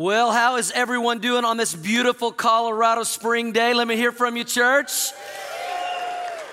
[0.00, 3.74] Well, how is everyone doing on this beautiful Colorado spring day?
[3.74, 5.10] Let me hear from you, church.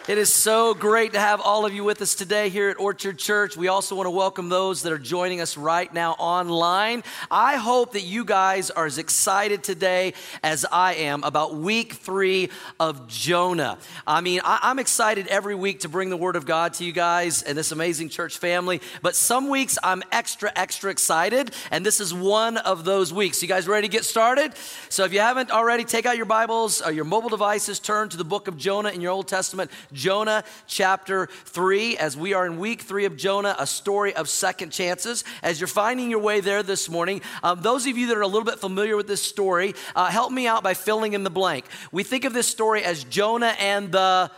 [0.07, 3.17] It is so great to have all of you with us today here at Orchard
[3.17, 3.57] Church.
[3.57, 7.01] We also want to welcome those that are joining us right now online.
[7.31, 12.51] I hope that you guys are as excited today as I am about week three
[12.79, 13.79] of Jonah.
[14.05, 16.91] I mean, I, am excited every week to bring the Word of God to you
[16.91, 21.99] guys and this amazing church family, but some weeks I'm extra, extra excited, and this
[21.99, 23.41] is one of those weeks.
[23.41, 24.53] You guys ready to get started?
[24.89, 28.17] So if you haven't already, take out your Bibles or your mobile devices, turn to
[28.17, 29.71] the book of Jonah in your Old Testament.
[29.95, 34.71] Jonah chapter 3, as we are in week 3 of Jonah, a story of second
[34.71, 35.23] chances.
[35.41, 38.27] As you're finding your way there this morning, um, those of you that are a
[38.27, 41.65] little bit familiar with this story, uh, help me out by filling in the blank.
[41.91, 44.29] We think of this story as Jonah and the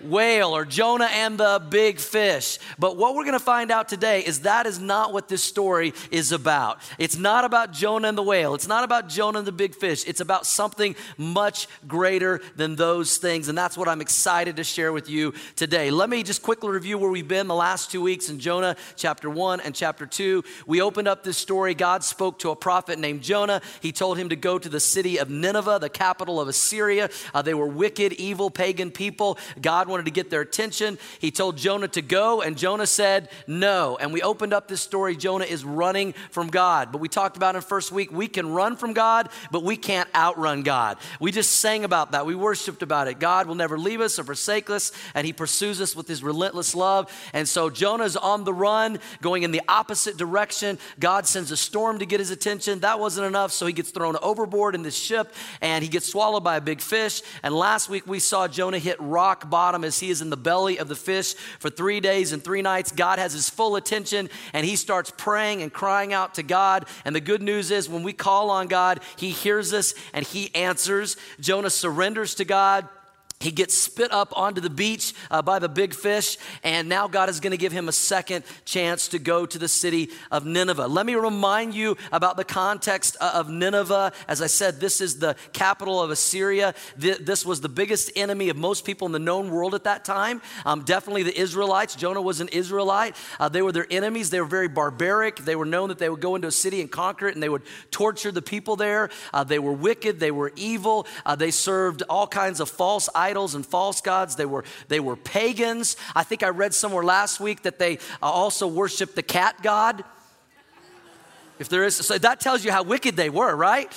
[0.00, 2.58] whale or Jonah and the big fish.
[2.78, 5.94] But what we're going to find out today is that is not what this story
[6.10, 6.80] is about.
[6.98, 8.54] It's not about Jonah and the whale.
[8.54, 10.06] It's not about Jonah and the big fish.
[10.06, 13.48] It's about something much greater than those things.
[13.48, 15.90] And that's what I'm excited to share with you today.
[15.90, 19.28] Let me just quickly review where we've been the last two weeks in Jonah chapter
[19.28, 20.44] 1 and chapter 2.
[20.66, 21.74] We opened up this story.
[21.74, 23.60] God spoke to a prophet named Jonah.
[23.80, 27.10] He told him to go to the city of Nineveh, the capital of Assyria.
[27.34, 29.38] Uh, they were wicked, evil, pagan people.
[29.60, 30.98] God wanted to get their attention.
[31.18, 33.96] He told Jonah to go, and Jonah said no.
[34.00, 35.16] And we opened up this story.
[35.16, 36.92] Jonah is running from God.
[36.92, 40.08] But we talked about in first week, we can run from God, but we can't
[40.14, 40.98] outrun God.
[41.20, 42.26] We just sang about that.
[42.26, 43.18] We worshiped about it.
[43.18, 46.74] God will never leave us or forsake us, and He pursues us with His relentless
[46.74, 47.12] love.
[47.32, 50.78] And so Jonah's on the run, going in the opposite direction.
[50.98, 52.80] God sends a storm to get his attention.
[52.80, 56.44] That wasn't enough, so he gets thrown overboard in this ship, and he gets swallowed
[56.44, 57.22] by a big fish.
[57.42, 60.78] And last week we saw Jonah hit rock bottom as he is in the belly
[60.78, 62.92] of the fish for three days and three nights.
[62.92, 66.86] God has his full attention and he starts praying and crying out to God.
[67.04, 70.54] And the good news is when we call on God, he hears us and he
[70.54, 71.16] answers.
[71.40, 72.88] Jonah surrenders to God
[73.40, 77.28] he gets spit up onto the beach uh, by the big fish, and now God
[77.28, 80.88] is going to give him a second chance to go to the city of Nineveh.
[80.88, 84.12] Let me remind you about the context uh, of Nineveh.
[84.26, 86.74] As I said, this is the capital of Assyria.
[86.96, 90.42] This was the biggest enemy of most people in the known world at that time.
[90.66, 91.94] Um, definitely the Israelites.
[91.94, 93.14] Jonah was an Israelite.
[93.38, 94.30] Uh, they were their enemies.
[94.30, 95.36] They were very barbaric.
[95.36, 97.48] They were known that they would go into a city and conquer it, and they
[97.48, 97.62] would
[97.92, 99.10] torture the people there.
[99.32, 100.18] Uh, they were wicked.
[100.18, 101.06] They were evil.
[101.24, 104.36] Uh, they served all kinds of false idols idols and false gods.
[104.36, 105.96] They were, they were pagans.
[106.14, 110.04] I think I read somewhere last week that they uh, also worshiped the cat god.
[111.58, 113.92] If there is, so that tells you how wicked they were, right?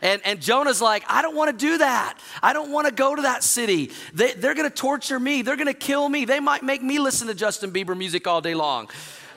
[0.00, 2.18] And, and Jonah's like, I don't want to do that.
[2.42, 3.90] I don't want to go to that city.
[4.14, 5.42] They, they're going to torture me.
[5.42, 6.24] They're going to kill me.
[6.24, 8.90] They might make me listen to Justin Bieber music all day long.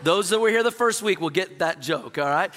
[0.04, 2.52] Those that were here the first week will get that joke, all right?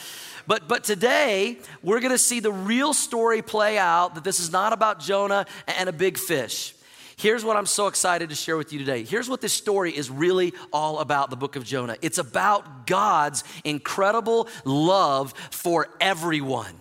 [0.47, 4.51] But, but today, we're going to see the real story play out that this is
[4.51, 6.75] not about Jonah and a big fish.
[7.19, 9.03] Here's what I'm so excited to share with you today.
[9.03, 13.43] Here's what this story is really all about the book of Jonah it's about God's
[13.65, 16.75] incredible love for everyone,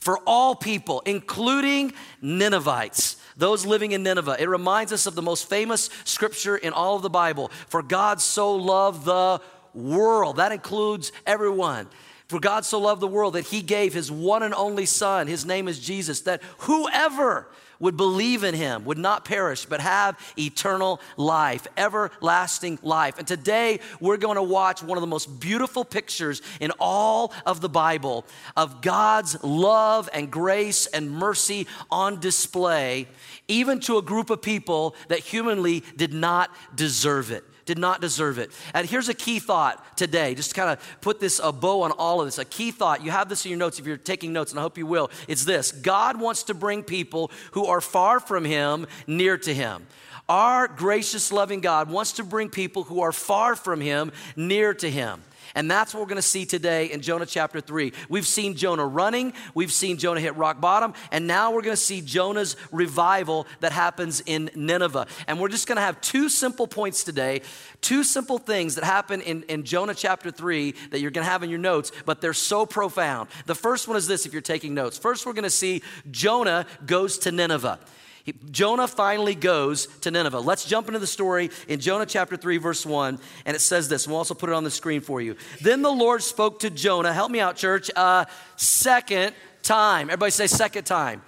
[0.00, 4.36] for all people, including Ninevites those living in Nineveh.
[4.40, 7.50] It reminds us of the most famous scripture in all of the Bible.
[7.68, 9.40] For God so loved the
[9.74, 10.36] world.
[10.36, 11.86] That includes everyone.
[12.28, 15.44] For God so loved the world that he gave his one and only Son, his
[15.44, 17.46] name is Jesus, that whoever
[17.78, 23.18] would believe in him would not perish, but have eternal life, everlasting life.
[23.18, 27.60] And today we're going to watch one of the most beautiful pictures in all of
[27.60, 28.24] the Bible
[28.56, 33.08] of God's love and grace and mercy on display,
[33.48, 38.38] even to a group of people that humanly did not deserve it did not deserve
[38.38, 38.50] it.
[38.72, 41.90] And here's a key thought today, just to kind of put this a bow on
[41.92, 42.38] all of this.
[42.38, 44.62] A key thought, you have this in your notes if you're taking notes, and I
[44.62, 45.10] hope you will.
[45.28, 49.86] It's this God wants to bring people who are far from Him near to Him.
[50.28, 54.90] Our gracious, loving God wants to bring people who are far from Him near to
[54.90, 55.22] Him.
[55.56, 57.92] And that's what we're going to see today in Jonah chapter 3.
[58.10, 61.82] We've seen Jonah running, we've seen Jonah hit rock bottom, and now we're going to
[61.82, 65.06] see Jonah's revival that happens in Nineveh.
[65.26, 67.40] And we're just going to have two simple points today,
[67.80, 71.42] two simple things that happen in, in Jonah chapter 3 that you're going to have
[71.42, 73.30] in your notes, but they're so profound.
[73.46, 74.98] The first one is this if you're taking notes.
[74.98, 77.78] First, we're going to see Jonah goes to Nineveh.
[78.26, 80.40] He, Jonah finally goes to Nineveh.
[80.40, 83.20] Let's jump into the story in Jonah chapter 3, verse 1.
[83.44, 85.36] And it says this, we'll also put it on the screen for you.
[85.62, 88.24] Then the Lord spoke to Jonah, help me out, church, uh,
[88.56, 89.32] second
[89.62, 90.10] time.
[90.10, 91.22] Everybody say second time.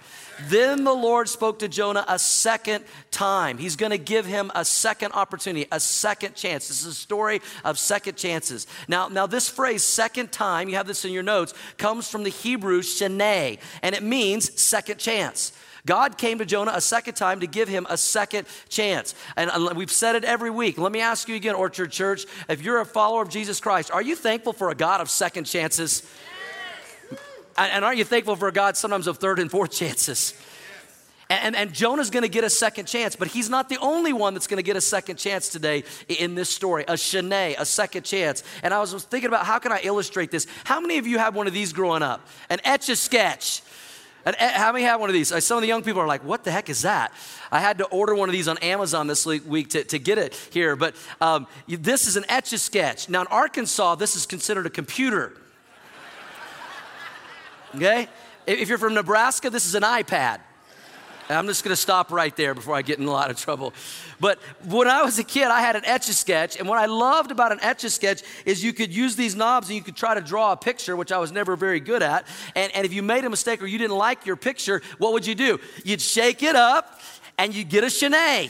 [0.47, 3.57] Then the Lord spoke to Jonah a second time.
[3.57, 6.67] He's going to give him a second opportunity, a second chance.
[6.67, 8.67] This is a story of second chances.
[8.89, 12.29] Now, now this phrase, second time, you have this in your notes, comes from the
[12.29, 15.53] Hebrew sheneh, and it means second chance.
[15.89, 19.15] God came to Jonah a second time to give him a second chance.
[19.35, 20.77] And uh, we've said it every week.
[20.77, 24.01] Let me ask you again, Orchard Church, if you're a follower of Jesus Christ, are
[24.03, 26.07] you thankful for a God of second chances?
[27.57, 30.39] And aren't you thankful for a God sometimes of third and fourth chances?
[31.31, 34.47] And, and, Jonah's gonna get a second chance, but he's not the only one that's
[34.47, 36.83] gonna get a second chance today in this story.
[36.87, 38.43] A sheneh, a second chance.
[38.61, 40.45] And I was thinking about how can I illustrate this?
[40.65, 42.27] How many of you had one of these growing up?
[42.51, 43.63] An etch a sketch.
[44.25, 45.33] And how many have one of these?
[45.43, 47.13] Some of the young people are like, what the heck is that?
[47.51, 50.35] I had to order one of these on Amazon this week to, to get it
[50.51, 50.75] here.
[50.75, 53.09] But um, this is an etch a sketch.
[53.09, 55.33] Now, in Arkansas, this is considered a computer.
[57.75, 58.07] Okay?
[58.47, 60.39] If you're from Nebraska, this is an iPad.
[61.29, 63.73] I'm just gonna stop right there before I get in a lot of trouble.
[64.19, 66.87] But when I was a kid, I had an etch a sketch, and what I
[66.87, 69.95] loved about an etch a sketch is you could use these knobs and you could
[69.95, 72.25] try to draw a picture, which I was never very good at.
[72.55, 75.27] And, and if you made a mistake or you didn't like your picture, what would
[75.27, 75.59] you do?
[75.83, 76.99] You'd shake it up
[77.37, 78.49] and you'd get a sheneh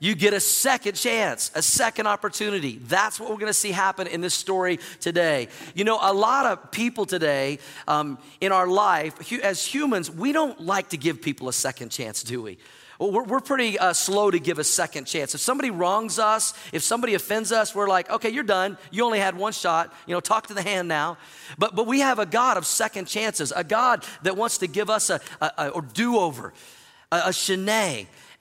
[0.00, 2.80] you get a second chance, a second opportunity.
[2.84, 5.48] That's what we're going to see happen in this story today.
[5.74, 10.58] You know, a lot of people today um, in our life, as humans, we don't
[10.58, 12.56] like to give people a second chance, do we?
[12.98, 15.34] We're, pretty uh, slow to give a second chance.
[15.34, 18.76] If somebody wrongs us, if somebody offends us, we're like, okay, you're done.
[18.90, 19.94] You only had one shot.
[20.06, 21.16] You know, talk to the hand now.
[21.56, 24.90] But, but we have a God of second chances, a God that wants to give
[24.90, 26.52] us a, a, a do over,
[27.10, 27.32] a, a.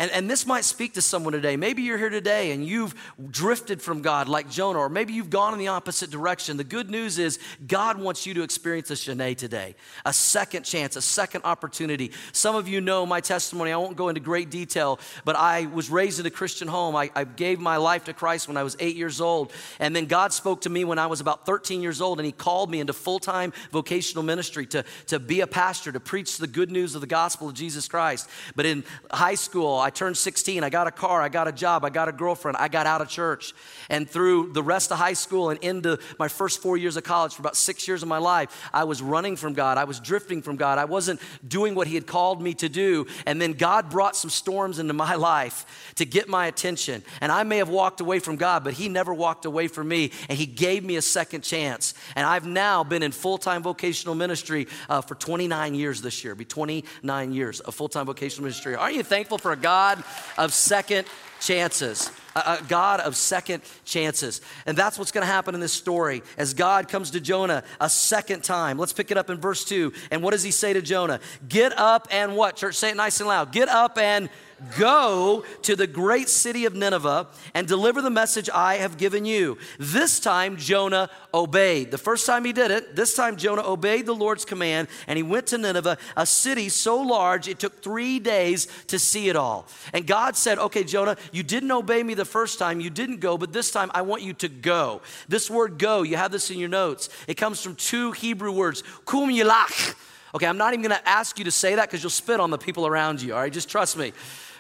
[0.02, 1.58] And, and this might speak to someone today.
[1.58, 2.96] Maybe you're here today and you've
[3.32, 6.56] drifted from God like Jonah, or maybe you've gone in the opposite direction.
[6.56, 7.38] The good news is
[7.68, 9.76] God wants you to experience a sheneh today,
[10.06, 12.14] a second chance, a second opportunity.
[12.32, 13.74] Some of you know my testimony.
[13.74, 16.96] I won't go into great detail, but I was raised in a Christian home.
[16.96, 19.52] I, I gave my life to Christ when I was eight years old.
[19.80, 22.32] And then God spoke to me when I was about 13 years old, and He
[22.32, 26.48] called me into full time vocational ministry to, to be a pastor, to preach the
[26.48, 28.30] good news of the gospel of Jesus Christ.
[28.56, 30.64] But in high school, turned 16.
[30.64, 31.22] I got a car.
[31.22, 31.86] I got a job.
[31.86, 32.58] I got a girlfriend.
[32.58, 33.54] I got out of church.
[33.90, 37.36] And through the rest of high school and into my first four years of college,
[37.36, 39.78] for about six years of my life, I was running from God.
[39.78, 40.78] I was drifting from God.
[40.78, 43.08] I wasn't doing what He had called me to do.
[43.26, 47.04] And then God brought some storms into my life to get my attention.
[47.22, 50.12] And I may have walked away from God, but He never walked away from me.
[50.28, 51.94] And He gave me a second chance.
[52.16, 56.36] And I've now been in full time vocational ministry uh, for 29 years this year.
[56.36, 58.76] Be 29 years of full time vocational ministry.
[58.76, 59.79] Aren't you thankful for a God?
[59.80, 60.04] God
[60.38, 61.08] of second
[61.40, 62.12] chances.
[62.36, 64.42] A, God of second chances.
[64.66, 67.90] And that's what's going to happen in this story as God comes to Jonah a
[67.90, 68.78] second time.
[68.78, 69.94] Let's pick it up in verse 2.
[70.12, 71.20] And what does he say to Jonah?
[71.48, 72.56] Get up and what?
[72.56, 73.52] Church, say it nice and loud.
[73.52, 74.30] Get up and
[74.78, 79.58] Go to the great city of Nineveh and deliver the message I have given you.
[79.80, 81.92] This time Jonah obeyed.
[81.92, 85.24] The first time he did it, this time Jonah obeyed the Lord's command and he
[85.24, 89.68] went to Nineveh, a city so large it took three days to see it all.
[89.94, 93.38] And God said, Okay, Jonah, you didn't obey me the first time, you didn't go,
[93.38, 95.02] but this time I want you to go.
[95.28, 97.10] This word go, you have this in your notes.
[97.28, 99.96] It comes from two Hebrew words, kum yilach.
[100.36, 102.58] Okay, I'm not even gonna ask you to say that because you'll spit on the
[102.58, 103.52] people around you, all right?
[103.52, 104.14] Just trust me.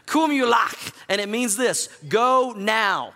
[0.07, 3.13] Kum yulach, and it means this go now,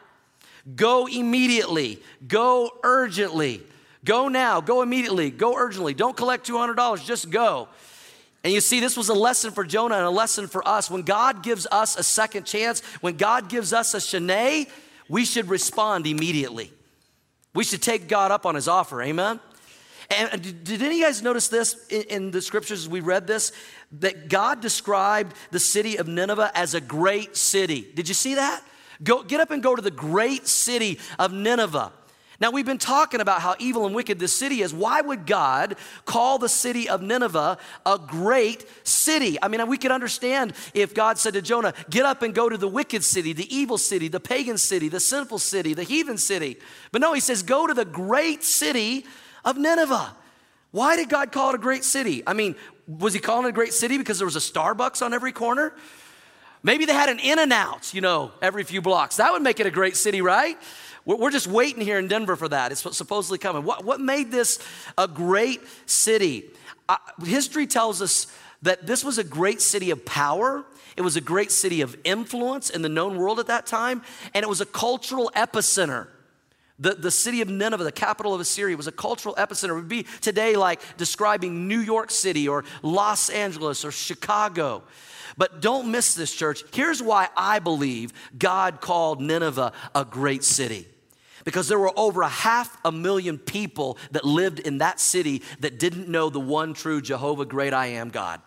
[0.75, 3.63] go immediately, go urgently,
[4.05, 5.95] go now, go immediately, go urgently.
[5.95, 7.67] Don't collect $200, just go.
[8.43, 10.91] And you see, this was a lesson for Jonah and a lesson for us.
[10.91, 14.69] When God gives us a second chance, when God gives us a sheneh,
[15.07, 16.71] we should respond immediately.
[17.53, 19.01] We should take God up on his offer.
[19.01, 19.39] Amen?
[20.09, 23.53] And did any of you guys notice this in, the scriptures as we read this?
[23.93, 27.87] That God described the city of Nineveh as a great city.
[27.95, 28.61] Did you see that?
[29.01, 31.91] Go, get up and go to the great city of Nineveh.
[32.43, 34.73] Now, we've been talking about how evil and wicked this city is.
[34.73, 39.37] Why would God call the city of Nineveh a great city?
[39.41, 42.57] I mean, we could understand if God said to Jonah, Get up and go to
[42.57, 46.57] the wicked city, the evil city, the pagan city, the sinful city, the heathen city.
[46.91, 49.05] But no, he says, Go to the great city
[49.45, 50.13] of Nineveh.
[50.71, 52.23] Why did God call it a great city?
[52.27, 52.57] I mean,
[52.89, 55.73] was he calling it a great city because there was a Starbucks on every corner?
[56.61, 59.17] Maybe they had an In-N-Out, you know, every few blocks.
[59.17, 60.57] That would make it a great city, right?
[61.05, 62.71] We're just waiting here in Denver for that.
[62.71, 63.63] It's supposedly coming.
[63.63, 64.59] What, what made this
[64.97, 66.45] a great city?
[66.87, 68.27] Uh, history tells us
[68.61, 70.63] that this was a great city of power.
[70.95, 74.01] It was a great city of influence in the known world at that time,
[74.33, 76.07] and it was a cultural epicenter.
[76.79, 79.71] The, the city of Nineveh, the capital of Assyria, was a cultural epicenter.
[79.71, 84.83] It would be today like describing New York City or Los Angeles or Chicago.
[85.37, 86.63] But don't miss this, church.
[86.73, 90.87] Here's why I believe God called Nineveh a great city.
[91.43, 95.79] Because there were over a half a million people that lived in that city that
[95.79, 98.41] didn't know the one true Jehovah, great I am God.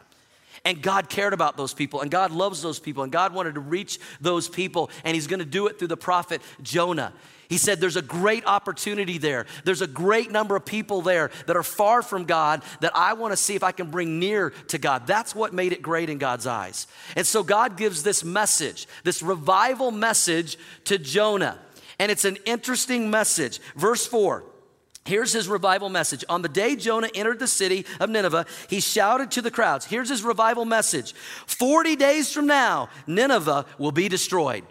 [0.65, 3.61] And God cared about those people, and God loves those people, and God wanted to
[3.61, 7.13] reach those people, and He's gonna do it through the prophet Jonah.
[7.49, 9.47] He said, There's a great opportunity there.
[9.65, 13.33] There's a great number of people there that are far from God that I want
[13.33, 15.07] to see if I can bring near to God.
[15.07, 16.87] That's what made it great in God's eyes.
[17.15, 21.59] And so God gives this message, this revival message to Jonah.
[21.99, 23.61] And it's an interesting message.
[23.75, 24.45] Verse 4.
[25.07, 26.25] Here's his revival message.
[26.29, 29.87] On the day Jonah entered the city of Nineveh, he shouted to the crowds.
[29.87, 31.15] Here's his revival message
[31.47, 34.65] 40 days from now, Nineveh will be destroyed.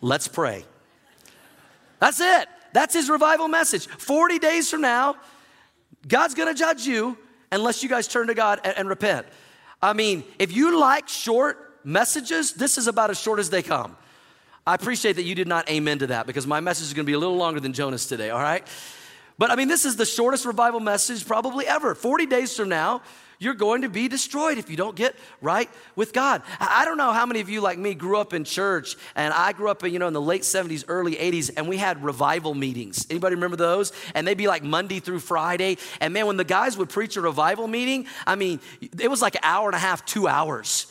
[0.00, 0.64] Let's pray.
[1.98, 2.48] That's it.
[2.72, 3.88] That's his revival message.
[3.88, 5.16] 40 days from now,
[6.06, 7.18] God's gonna judge you
[7.50, 9.26] unless you guys turn to God and, and repent.
[9.82, 13.96] I mean, if you like short messages, this is about as short as they come.
[14.68, 17.14] I appreciate that you did not amen to that because my message is gonna be
[17.14, 18.66] a little longer than Jonah's today, all right?
[19.38, 21.94] But I mean, this is the shortest revival message probably ever.
[21.94, 23.00] 40 days from now,
[23.38, 26.42] you're going to be destroyed if you don't get right with God.
[26.60, 29.52] I don't know how many of you, like me, grew up in church, and I
[29.52, 32.52] grew up, in, you know, in the late 70s, early 80s, and we had revival
[32.52, 33.06] meetings.
[33.08, 33.92] Anybody remember those?
[34.14, 35.78] And they'd be like Monday through Friday.
[36.00, 38.60] And man, when the guys would preach a revival meeting, I mean,
[39.00, 40.88] it was like an hour and a half, two hours.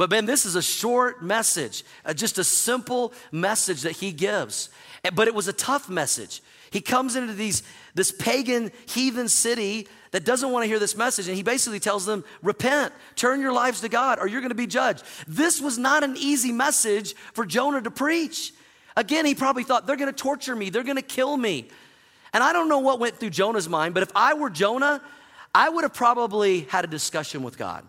[0.00, 4.70] But man, this is a short message, uh, just a simple message that he gives.
[5.14, 6.40] But it was a tough message.
[6.70, 7.62] He comes into these,
[7.94, 11.28] this pagan heathen city that doesn't want to hear this message.
[11.28, 14.54] And he basically tells them, repent, turn your lives to God, or you're going to
[14.54, 15.04] be judged.
[15.28, 18.54] This was not an easy message for Jonah to preach.
[18.96, 21.68] Again, he probably thought, they're going to torture me, they're going to kill me.
[22.32, 25.02] And I don't know what went through Jonah's mind, but if I were Jonah,
[25.54, 27.84] I would have probably had a discussion with God.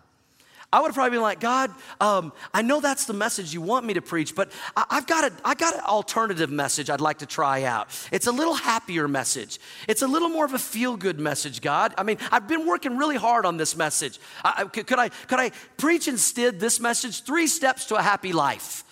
[0.73, 3.85] I would have probably been like, God, um, I know that's the message you want
[3.85, 7.19] me to preach, but I, have got a, I got an alternative message I'd like
[7.19, 7.89] to try out.
[8.09, 9.59] It's a little happier message.
[9.89, 11.93] It's a little more of a feel good message, God.
[11.97, 14.17] I mean, I've been working really hard on this message.
[14.45, 17.23] I, could, I, could I preach instead this message?
[17.23, 18.85] Three steps to a happy life.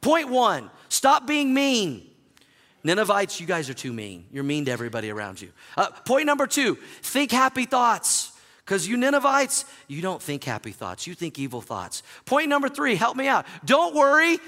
[0.00, 2.10] Point one, stop being mean.
[2.82, 4.24] Ninevites, you guys are too mean.
[4.32, 5.50] You're mean to everybody around you.
[5.76, 8.33] Uh, point number two, think happy thoughts.
[8.64, 12.02] Because you Ninevites, you don't think happy thoughts, you think evil thoughts.
[12.24, 13.46] Point number three, help me out.
[13.64, 14.38] Don't worry,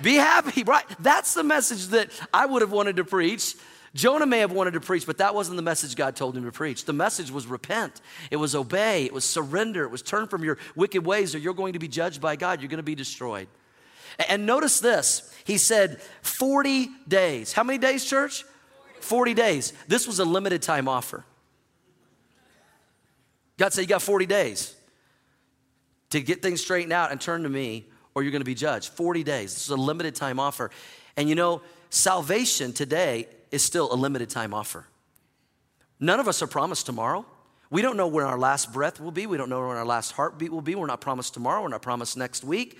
[0.00, 0.62] be happy.
[0.64, 0.84] Right?
[1.00, 3.56] That's the message that I would have wanted to preach.
[3.94, 6.50] Jonah may have wanted to preach, but that wasn't the message God told him to
[6.50, 6.84] preach.
[6.84, 10.58] The message was repent, it was obey, it was surrender, it was turn from your
[10.74, 13.46] wicked ways, or you're going to be judged by God, you're going to be destroyed.
[14.28, 17.52] And notice this He said 40 days.
[17.52, 18.44] How many days, church?
[19.00, 19.72] 40 days.
[19.86, 21.24] This was a limited time offer.
[23.56, 24.74] God said, You got 40 days
[26.10, 28.90] to get things straightened out and turn to me, or you're going to be judged.
[28.90, 29.54] 40 days.
[29.54, 30.70] This is a limited time offer.
[31.16, 34.86] And you know, salvation today is still a limited time offer.
[36.00, 37.24] None of us are promised tomorrow.
[37.70, 39.26] We don't know when our last breath will be.
[39.26, 40.74] We don't know when our last heartbeat will be.
[40.74, 41.62] We're not promised tomorrow.
[41.62, 42.78] We're not promised next week.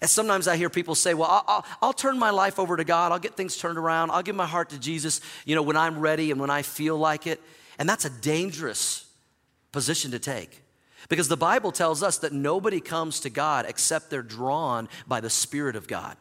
[0.00, 2.84] And sometimes I hear people say, Well, I'll, I'll, I'll, turn my life over to
[2.84, 3.12] God.
[3.12, 4.10] I'll get things turned around.
[4.10, 6.96] I'll give my heart to Jesus, you know, when I'm ready and when I feel
[6.96, 7.40] like it.
[7.78, 9.09] And that's a dangerous
[9.72, 10.62] position to take.
[11.08, 15.30] Because the Bible tells us that nobody comes to God except they're drawn by the
[15.30, 16.16] Spirit of God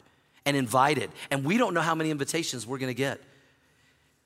[0.46, 1.12] and invited.
[1.30, 3.22] And we don't know how many invitations we're going to get.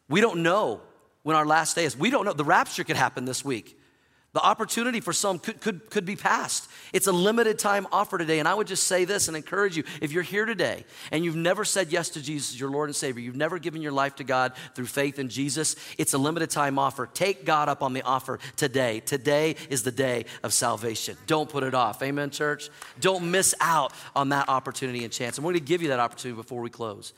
[0.09, 0.81] We don't know
[1.23, 1.97] when our last day is.
[1.97, 2.33] We don't know.
[2.33, 3.79] The rapture could happen this week.
[4.33, 6.67] The opportunity for some could, could, could be passed.
[6.91, 8.39] It's a limited time offer today.
[8.39, 11.35] And I would just say this and encourage you if you're here today and you've
[11.35, 14.23] never said yes to Jesus, your Lord and Savior, you've never given your life to
[14.23, 17.07] God through faith in Jesus, it's a limited time offer.
[17.13, 19.01] Take God up on the offer today.
[19.01, 21.15] Today is the day of salvation.
[21.27, 22.01] Don't put it off.
[22.01, 22.71] Amen, church?
[22.99, 25.37] Don't miss out on that opportunity and chance.
[25.37, 27.13] And we're going to give you that opportunity before we close.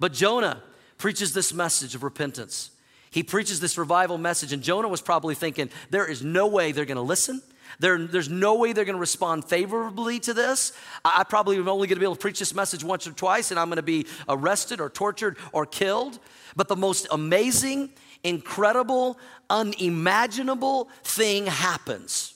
[0.00, 0.62] But Jonah
[0.96, 2.70] preaches this message of repentance.
[3.14, 6.84] He preaches this revival message, and Jonah was probably thinking, there is no way they're
[6.84, 7.40] going to listen.
[7.78, 10.72] There, there's no way they're going to respond favorably to this.
[11.04, 13.12] I, I probably am only going to be able to preach this message once or
[13.12, 16.18] twice, and I'm going to be arrested or tortured or killed.
[16.56, 17.90] But the most amazing,
[18.24, 19.16] incredible,
[19.48, 22.34] unimaginable thing happens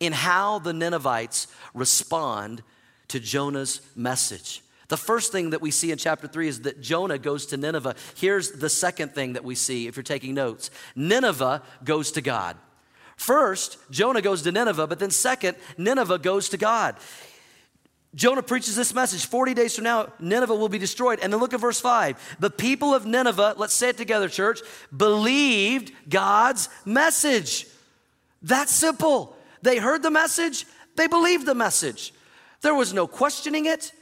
[0.00, 2.64] in how the Ninevites respond
[3.06, 4.62] to Jonah's message.
[4.88, 7.94] The first thing that we see in chapter 3 is that Jonah goes to Nineveh.
[8.16, 12.56] Here's the second thing that we see if you're taking notes Nineveh goes to God.
[13.16, 16.96] First, Jonah goes to Nineveh, but then second, Nineveh goes to God.
[18.14, 21.18] Jonah preaches this message 40 days from now, Nineveh will be destroyed.
[21.20, 22.36] And then look at verse 5.
[22.40, 24.60] The people of Nineveh, let's say it together, church,
[24.96, 27.66] believed God's message.
[28.40, 29.36] That's simple.
[29.62, 30.64] They heard the message,
[30.96, 32.14] they believed the message.
[32.60, 33.92] There was no questioning it,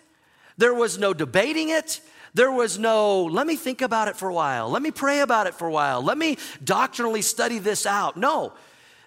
[0.58, 2.00] there was no debating it.
[2.34, 4.68] There was no, let me think about it for a while.
[4.68, 6.02] Let me pray about it for a while.
[6.02, 8.18] Let me doctrinally study this out.
[8.18, 8.52] No,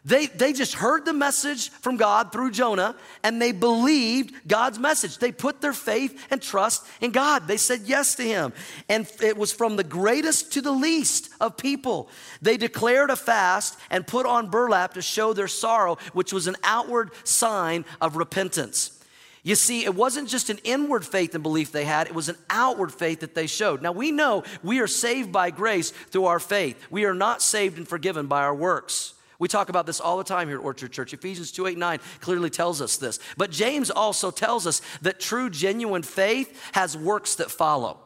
[0.06, 5.18] they, they just heard the message from God through Jonah and they believed God's message.
[5.18, 7.48] They put their faith and trust in God.
[7.48, 8.54] They said yes to Him.
[8.88, 12.10] And it was from the greatest to the least of people.
[12.42, 16.56] They declared a fast and put on burlap to show their sorrow, which was an
[16.64, 18.99] outward sign of repentance.
[19.44, 22.38] You see, it wasn't just an inward faith and belief they had, it was an
[22.50, 23.82] outward faith that they showed.
[23.82, 26.78] Now, we know we are saved by grace through our faith.
[26.90, 29.14] We are not saved and forgiven by our works.
[29.40, 31.14] We talk about this all the time here at Orchard Church.
[31.14, 33.20] Ephesians 2 8 9 clearly tells us this.
[33.38, 38.00] But James also tells us that true, genuine faith has works that follow.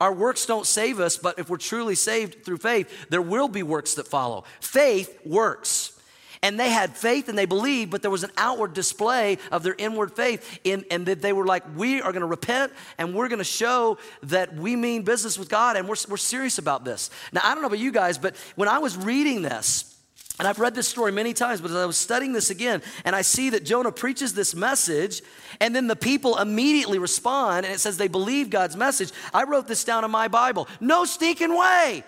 [0.00, 3.62] Our works don't save us, but if we're truly saved through faith, there will be
[3.62, 4.44] works that follow.
[4.60, 5.95] Faith works.
[6.42, 9.74] And they had faith and they believed, but there was an outward display of their
[9.76, 10.58] inward faith.
[10.64, 13.44] In, and that they were like, we are going to repent and we're going to
[13.44, 17.10] show that we mean business with God and we're, we're serious about this.
[17.32, 19.92] Now, I don't know about you guys, but when I was reading this,
[20.38, 23.16] and I've read this story many times, but as I was studying this again, and
[23.16, 25.22] I see that Jonah preaches this message,
[25.60, 29.12] and then the people immediately respond, and it says they believe God's message.
[29.32, 30.68] I wrote this down in my Bible.
[30.78, 32.04] No stinking way.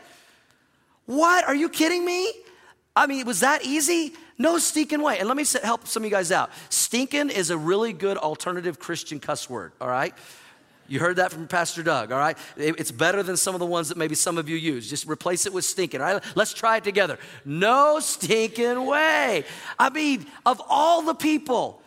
[1.07, 1.47] What?
[1.47, 2.31] Are you kidding me?
[2.99, 4.13] I mean, was that easy?
[4.39, 5.21] No stinking way.
[5.21, 6.51] And let me help some of you guys out.
[6.69, 10.13] Stinking is a really good alternative Christian cuss word, all right?
[10.89, 12.37] You heard that from Pastor Doug, all right?
[12.57, 14.91] It's better than some of the ones that maybe some of you use.
[14.91, 16.25] Just replace it with stinking, all right?
[16.35, 17.21] Let's try it together.
[17.45, 19.45] No stinking way.
[19.79, 21.81] I mean, of all the people,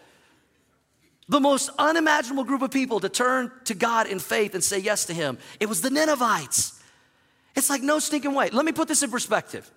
[1.28, 5.06] the most unimaginable group of people to turn to God in faith and say yes
[5.08, 6.82] to Him, it was the Ninevites.
[7.54, 8.50] It's like no stinking way.
[8.50, 9.70] Let me put this in perspective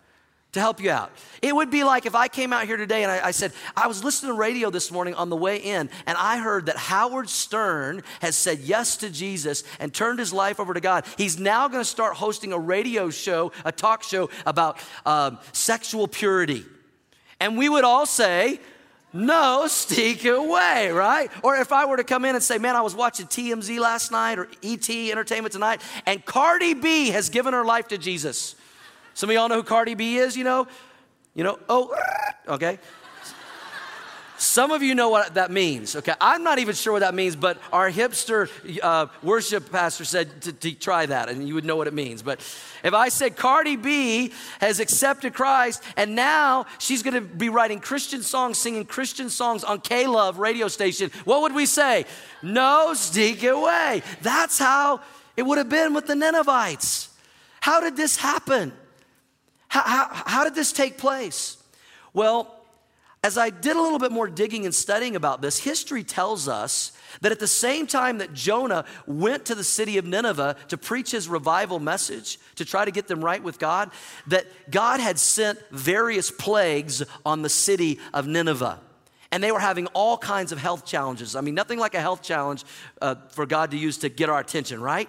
[0.54, 1.11] to help you out.
[1.42, 3.87] It would be like if I came out here today and I, I, said, I
[3.87, 7.28] was listening to radio this morning on the way in, and I heard that Howard
[7.28, 11.04] Stern has said yes to Jesus and turned his life over to God.
[11.18, 16.08] He's now going to start hosting a radio show, a talk show about um, sexual
[16.08, 16.64] purity.
[17.40, 18.61] And we would all say,
[19.12, 21.30] no stick away, right?
[21.42, 24.10] Or if I were to come in and say, man, I was watching TMZ last
[24.10, 28.56] night or ET Entertainment Tonight, and Cardi B has given her life to Jesus.
[29.15, 30.67] Some of y'all know who Cardi B is, you know?
[31.35, 31.95] You know, oh,
[32.49, 32.79] okay.
[34.37, 36.13] Some of you know what that means, okay?
[36.21, 38.50] I'm not even sure what that means, but our hipster
[38.83, 42.21] uh, worship pastor said to, to, try that, and you would know what it means.
[42.21, 42.41] But
[42.83, 48.23] if I said Cardi B has accepted Christ, and now she's gonna be writing Christian
[48.23, 52.05] songs, singing Christian songs on K Love radio station, what would we say?
[52.43, 54.03] No, sneak away.
[54.21, 55.00] That's how
[55.37, 57.09] it would have been with the Ninevites.
[57.61, 58.73] How did this happen?
[59.75, 61.56] How, how, how did this take place?
[62.13, 62.54] Well,
[63.25, 66.93] as I did a little bit more digging and studying about this, history tells us
[67.23, 71.10] that at the same time that Jonah went to the city of Nineveh to preach
[71.10, 73.91] his revival message, to try to get them right with God,
[74.28, 78.78] that God had sent various plagues on the city of Nineveh.
[79.32, 81.34] And they were having all kinds of health challenges.
[81.34, 82.63] I mean, nothing like a health challenge
[83.02, 85.08] uh, for God to use to get our attention, right?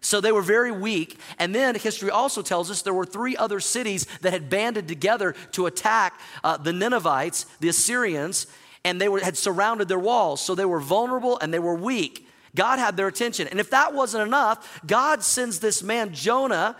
[0.00, 1.18] So they were very weak.
[1.38, 5.34] And then history also tells us there were three other cities that had banded together
[5.52, 8.46] to attack uh, the Ninevites, the Assyrians,
[8.84, 10.40] and they were, had surrounded their walls.
[10.40, 12.26] So they were vulnerable and they were weak.
[12.54, 13.46] God had their attention.
[13.48, 16.76] And if that wasn't enough, God sends this man, Jonah,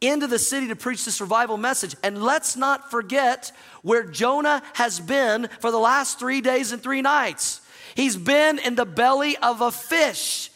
[0.00, 1.94] into the city to preach this revival message.
[2.02, 7.02] And let's not forget where Jonah has been for the last three days and three
[7.02, 7.60] nights.
[7.94, 10.50] He's been in the belly of a fish.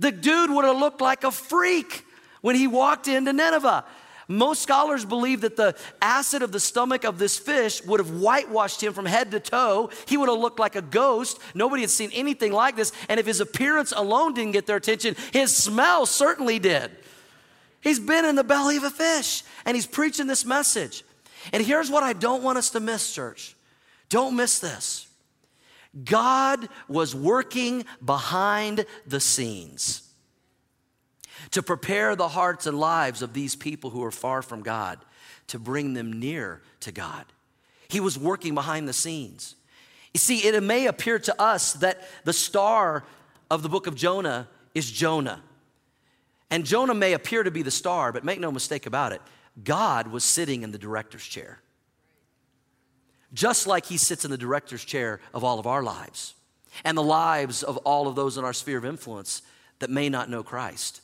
[0.00, 2.04] The dude would have looked like a freak
[2.40, 3.84] when he walked into Nineveh.
[4.28, 8.82] Most scholars believe that the acid of the stomach of this fish would have whitewashed
[8.82, 9.90] him from head to toe.
[10.06, 11.38] He would have looked like a ghost.
[11.54, 12.92] Nobody had seen anything like this.
[13.08, 16.92] And if his appearance alone didn't get their attention, his smell certainly did.
[17.82, 21.04] He's been in the belly of a fish and he's preaching this message.
[21.52, 23.56] And here's what I don't want us to miss, church.
[24.08, 25.08] Don't miss this.
[26.04, 30.02] God was working behind the scenes
[31.50, 34.98] to prepare the hearts and lives of these people who are far from God,
[35.48, 37.24] to bring them near to God.
[37.88, 39.56] He was working behind the scenes.
[40.14, 43.04] You see, it may appear to us that the star
[43.50, 45.42] of the book of Jonah is Jonah.
[46.50, 49.22] And Jonah may appear to be the star, but make no mistake about it,
[49.64, 51.60] God was sitting in the director's chair
[53.32, 56.34] just like he sits in the director's chair of all of our lives.
[56.84, 59.42] and the lives of all of those in our sphere of influence
[59.80, 61.00] that may not know Christ.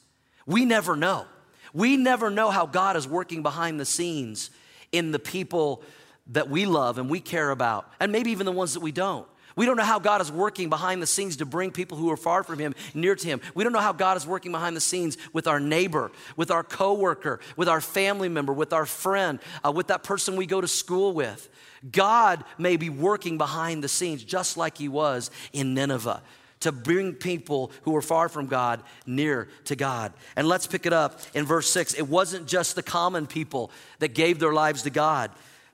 [0.46, 1.26] We never know.
[1.72, 4.50] We never know how God is working behind the scenes
[4.92, 5.82] in the people
[6.28, 9.26] that we love and we care about, and maybe even the ones that we don't.
[9.56, 12.16] We don't know how God is working behind the scenes to bring people who are
[12.16, 13.40] far from Him near to Him.
[13.54, 16.62] We don't know how God is working behind the scenes with our neighbor, with our
[16.62, 20.68] coworker, with our family member, with our friend, uh, with that person we go to
[20.68, 21.48] school with.
[21.90, 26.22] God may be working behind the scenes just like He was in Nineveh
[26.60, 30.12] to bring people who are far from God near to God.
[30.36, 31.94] And let's pick it up in verse 6.
[31.94, 35.30] It wasn't just the common people that gave their lives to God.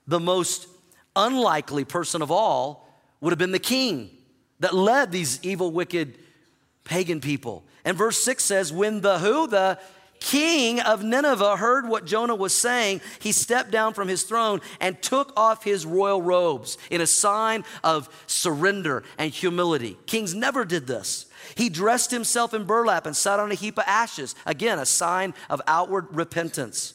[0.07, 0.67] The most
[1.15, 2.82] unlikely person of all
[3.23, 4.09] would have been the king
[4.59, 6.19] that led these evil, wicked
[6.83, 7.63] pagan people.
[7.85, 9.47] And verse 6 says, When the who?
[9.47, 9.79] The
[10.19, 15.01] king of Nineveh heard what Jonah was saying, he stepped down from his throne and
[15.01, 19.97] took off his royal robes in a sign of surrender and humility.
[20.05, 21.25] Kings never did this.
[21.55, 24.35] He dressed himself in burlap and sat on a heap of ashes.
[24.45, 26.93] Again, a sign of outward repentance.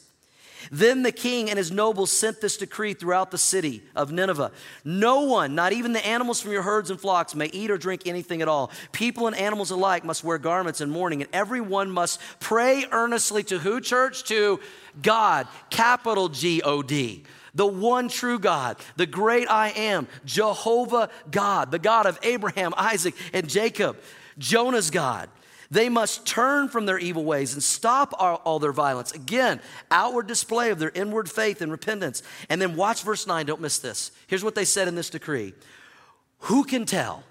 [0.71, 4.51] Then the king and his nobles sent this decree throughout the city of Nineveh
[4.83, 8.03] No one, not even the animals from your herds and flocks, may eat or drink
[8.05, 8.71] anything at all.
[8.91, 13.59] People and animals alike must wear garments in mourning, and everyone must pray earnestly to
[13.59, 14.23] who, church?
[14.25, 14.59] To
[15.01, 17.23] God, capital G O D
[17.55, 23.15] the one true God, the great I am, Jehovah God, the God of Abraham, Isaac,
[23.33, 23.97] and Jacob,
[24.37, 25.29] Jonah's God.
[25.71, 29.11] They must turn from their evil ways and stop all, all, their violence.
[29.11, 32.23] Again, outward display of their inward faith and repentance.
[32.49, 34.11] And then watch verse 9, don't miss this.
[34.25, 35.53] Here's what they said in this decree
[36.39, 37.23] Who can tell?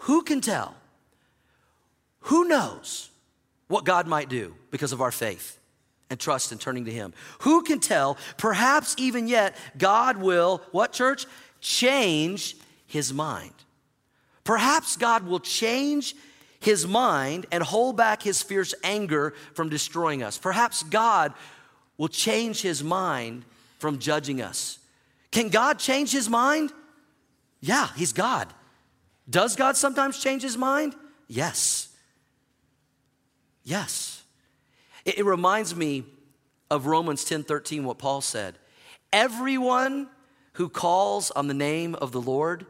[0.00, 0.74] Who can tell?
[2.20, 3.10] Who knows
[3.68, 5.58] what God might do because of our faith
[6.08, 7.12] and trust and turning to Him?
[7.40, 8.16] Who can tell?
[8.38, 11.26] Perhaps even yet, God will, what church?
[11.60, 12.56] Change
[12.86, 13.52] His mind.
[14.44, 16.14] Perhaps God will change
[16.60, 20.38] his mind and hold back his fierce anger from destroying us.
[20.38, 21.32] Perhaps God
[21.98, 23.44] will change his mind
[23.78, 24.78] from judging us.
[25.30, 26.72] Can God change his mind?
[27.60, 28.52] Yeah, he's God.
[29.28, 30.94] Does God sometimes change his mind?
[31.28, 31.88] Yes.
[33.64, 34.22] Yes.
[35.04, 36.04] It, it reminds me
[36.70, 38.58] of Romans 10 13, what Paul said.
[39.12, 40.08] Everyone
[40.54, 42.66] who calls on the name of the Lord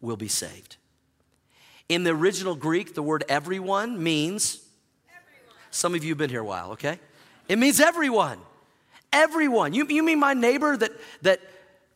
[0.00, 0.76] will be saved.
[1.88, 4.62] In the original Greek, the word everyone means,
[5.08, 5.56] everyone.
[5.70, 6.98] some of you have been here a while, okay?
[7.48, 8.38] It means everyone.
[9.12, 9.72] Everyone.
[9.72, 11.40] You, you mean my neighbor that, that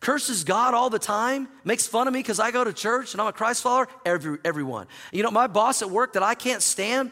[0.01, 3.21] curses God all the time, makes fun of me because I go to church and
[3.21, 3.87] I'm a Christ follower?
[4.07, 4.87] Every, everyone.
[5.13, 7.11] You know, my boss at work that I can't stand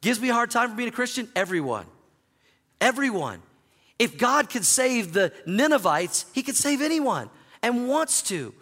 [0.00, 1.28] gives me a hard time for being a Christian?
[1.34, 1.86] Everyone.
[2.80, 3.42] Everyone.
[3.98, 7.28] If God could save the Ninevites, he could save anyone
[7.62, 8.54] and wants to.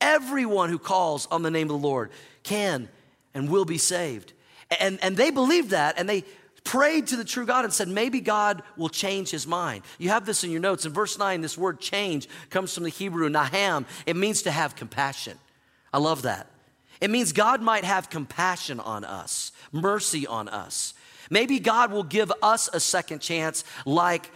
[0.00, 2.10] Everyone who calls on the name of the Lord
[2.44, 2.88] can
[3.34, 4.32] and will be saved.
[4.80, 6.24] And, and they believed that and they
[6.62, 9.82] prayed to the true God and said, maybe God will change his mind.
[9.98, 10.86] You have this in your notes.
[10.86, 13.84] In verse 9, this word change comes from the Hebrew naham.
[14.06, 15.38] It means to have compassion.
[15.92, 16.48] I love that.
[17.00, 20.94] It means God might have compassion on us, mercy on us.
[21.28, 24.30] Maybe God will give us a second chance like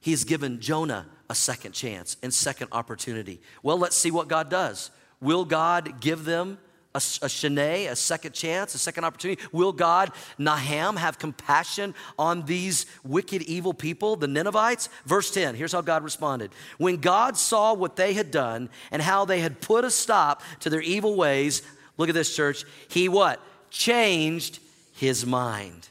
[0.00, 3.40] he's given Jonah a second chance and second opportunity.
[3.62, 4.90] Well, let's see what God does.
[5.20, 6.58] Will God give them
[6.98, 9.42] a, a shene, a second chance, a second opportunity?
[9.52, 14.88] Will God, Naham, have compassion on these wicked, evil people, the Ninevites?
[15.06, 16.50] Verse 10, here's how God responded.
[16.78, 20.70] When God saw what they had done and how they had put a stop to
[20.70, 21.62] their evil ways,
[21.96, 23.40] look at this, church, he what?
[23.70, 24.58] Changed
[24.92, 25.88] his mind.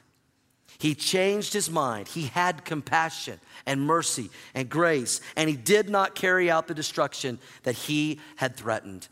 [0.79, 2.07] He changed his mind.
[2.07, 7.39] He had compassion and mercy and grace, and he did not carry out the destruction
[7.63, 9.07] that he had threatened.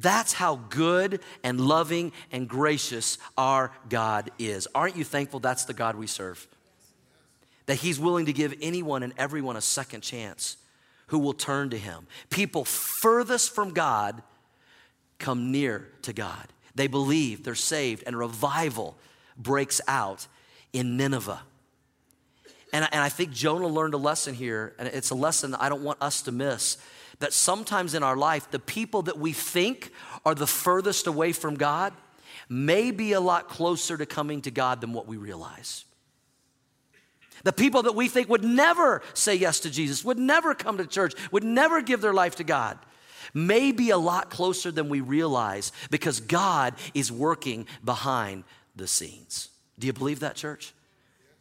[0.00, 4.68] That's how good and loving and gracious our God is.
[4.74, 6.46] Aren't you thankful that's the God we serve?
[7.66, 10.56] That He's willing to give anyone and everyone a second chance
[11.08, 12.06] who will turn to Him.
[12.30, 14.22] People furthest from God
[15.18, 16.46] come near to God.
[16.74, 18.96] They believe, they're saved, and revival
[19.36, 20.28] breaks out
[20.72, 21.40] in Nineveh.
[22.72, 26.02] And, I think Jonah learned a lesson here, and it's a lesson I don't want
[26.02, 26.76] us to miss
[27.18, 29.92] that sometimes in our life, the people that we think
[30.24, 31.92] are the furthest away from God
[32.48, 35.84] may be a lot closer to coming to God than what we realize.
[37.44, 40.86] The people that we think would never say yes to Jesus, would never come to
[40.86, 42.78] church, would never give their life to God,
[43.34, 49.50] may be a lot closer than we realize because God is working behind the scenes.
[49.78, 50.72] Do you believe that, church?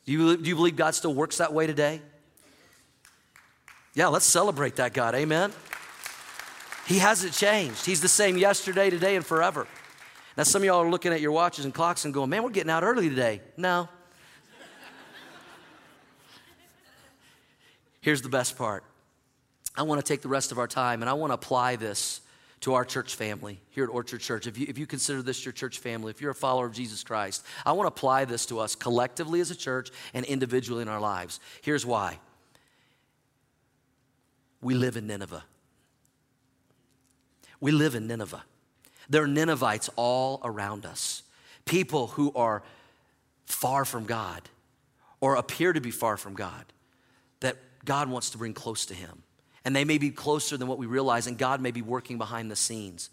[0.06, 2.02] Do you, do you believe God still works that way today?
[3.98, 5.16] Yeah, let's celebrate that God.
[5.16, 5.52] Amen.
[6.86, 7.84] He hasn't changed.
[7.84, 9.68] He's the same yesterday, today, and forever.
[10.38, 12.52] Now, some of y'all are looking at your watches and clocks and going, man, we're
[12.52, 13.42] getting out early today.
[13.58, 13.90] No.
[18.02, 18.84] Here's the best part
[19.76, 22.22] I want to take the rest of our time and I want to apply this
[22.60, 24.46] to our church family here at Orchard Church.
[24.46, 27.04] If you, if you consider this your church family, if you're a follower of Jesus
[27.04, 30.88] Christ, I want to apply this to us collectively as a church and individually in
[30.88, 31.40] our lives.
[31.64, 32.20] Here's why
[34.62, 35.44] we live in Nineveh.
[37.60, 38.44] We live in Nineveh.
[39.10, 41.24] There are Ninevites all around us,
[41.66, 42.62] people who are
[43.46, 44.50] far from God
[45.22, 46.66] or appear to be far from God,
[47.40, 49.24] that God wants to bring close to Him.
[49.66, 52.52] And they may be closer than what we realize, and God may be working behind
[52.52, 53.10] the scenes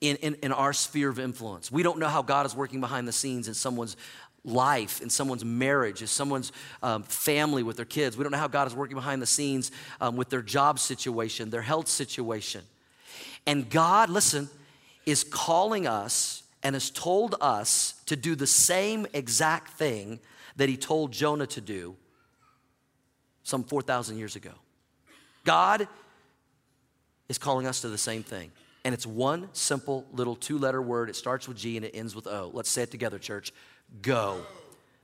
[0.00, 1.70] in, in, in our sphere of influence.
[1.70, 3.96] We don't know how God is working behind the scenes in someone's
[4.44, 6.52] life, in someone's marriage, in someone's
[6.82, 8.16] um, family with their kids.
[8.16, 11.50] We don't know how God is working behind the scenes um, with their job situation,
[11.50, 12.62] their health situation.
[13.46, 14.48] And God, listen,
[15.06, 20.20] is calling us and has told us to do the same exact thing
[20.56, 21.96] that He told Jonah to do
[23.42, 24.52] some 4,000 years ago.
[25.44, 25.88] God
[27.28, 28.52] is calling us to the same thing.
[28.84, 31.08] And it's one simple little two letter word.
[31.08, 32.50] It starts with G and it ends with O.
[32.52, 33.52] Let's say it together, church.
[34.00, 34.40] Go.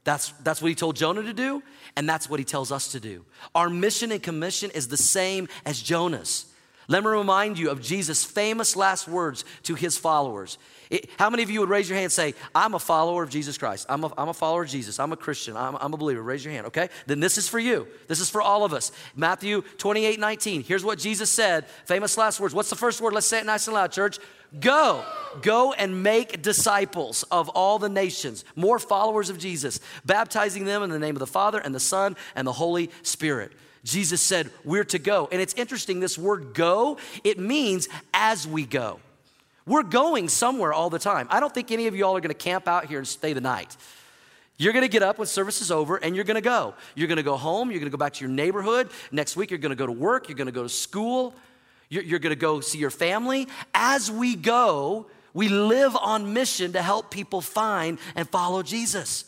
[0.05, 1.62] That's, that's what he told Jonah to do,
[1.94, 3.24] and that's what he tells us to do.
[3.55, 6.46] Our mission and commission is the same as Jonah's.
[6.90, 10.57] Let me remind you of Jesus' famous last words to his followers.
[10.88, 13.29] It, how many of you would raise your hand and say, I'm a follower of
[13.29, 13.85] Jesus Christ?
[13.90, 14.98] I'm a, I'm a follower of Jesus.
[14.98, 15.55] I'm a Christian.
[15.55, 16.22] I'm, I'm a believer.
[16.22, 16.88] Raise your hand, okay?
[17.07, 17.87] Then this is for you.
[18.07, 18.90] This is for all of us.
[19.14, 20.62] Matthew 28 19.
[20.62, 21.66] Here's what Jesus said.
[21.85, 22.55] Famous last words.
[22.55, 23.12] What's the first word?
[23.12, 24.18] Let's say it nice and loud, church.
[24.59, 25.05] Go.
[25.42, 30.88] Go and make disciples of all the nations, more followers of Jesus, baptizing them in
[30.88, 33.53] the name of the Father and the Son and the Holy Spirit.
[33.85, 35.29] Jesus said, We're to go.
[35.31, 39.01] And it's interesting, this word go, it means as we go.
[39.67, 41.27] We're going somewhere all the time.
[41.31, 43.77] I don't think any of y'all are gonna camp out here and stay the night.
[44.57, 46.75] You're gonna get up when service is over and you're gonna go.
[46.95, 48.91] You're gonna go home, you're gonna go back to your neighborhood.
[49.12, 51.35] Next week, you're gonna go to work, you're gonna go to school,
[51.91, 53.47] you're, you're gonna go see your family.
[53.75, 59.27] As we go, we live on mission to help people find and follow Jesus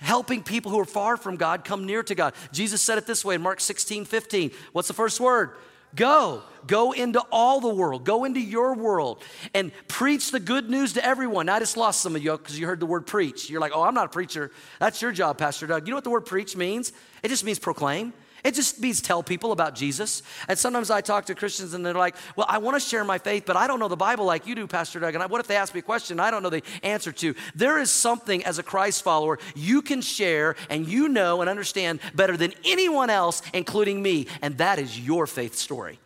[0.00, 2.34] helping people who are far from God come near to God.
[2.52, 4.50] Jesus said it this way in Mark 16, 15.
[4.72, 5.52] What's the first word?
[5.94, 6.42] Go.
[6.66, 8.04] Go into all the world.
[8.04, 11.46] Go into your world and preach the good news to everyone.
[11.46, 13.50] Now, I just lost some of you because you heard the word preach.
[13.50, 14.50] You're like, oh, I'm not a preacher.
[14.78, 15.86] That's your job, Pastor Doug.
[15.86, 16.92] You know what the word preach means?
[17.22, 18.12] It just means proclaim.
[18.44, 20.22] It just means tell people about Jesus.
[20.48, 23.18] And sometimes I talk to Christians and they're like, well, I want to share my
[23.18, 25.14] faith, but I don't know the Bible like you do, Pastor Doug.
[25.14, 27.34] And what if they ask me a question I don't know the answer to?
[27.54, 32.00] There is something as a Christ follower you can share and you know and understand
[32.14, 34.26] better than anyone else, including me.
[34.42, 36.00] And that is your faith story.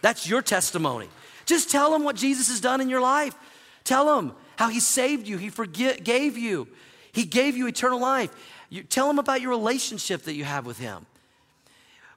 [0.00, 1.08] That's your testimony.
[1.44, 3.34] Just tell them what Jesus has done in your life.
[3.82, 6.68] Tell them how he saved you, he forgave you,
[7.10, 8.30] he gave you eternal life.
[8.70, 11.04] You, tell them about your relationship that you have with him.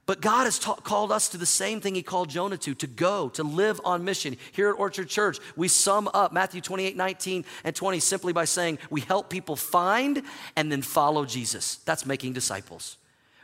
[0.05, 2.87] But God has ta- called us to the same thing He called Jonah to, to
[2.87, 4.37] go, to live on mission.
[4.51, 8.77] Here at Orchard Church, we sum up Matthew 28, 19, and 20 simply by saying
[8.89, 10.21] we help people find
[10.55, 11.77] and then follow Jesus.
[11.85, 12.97] That's making disciples.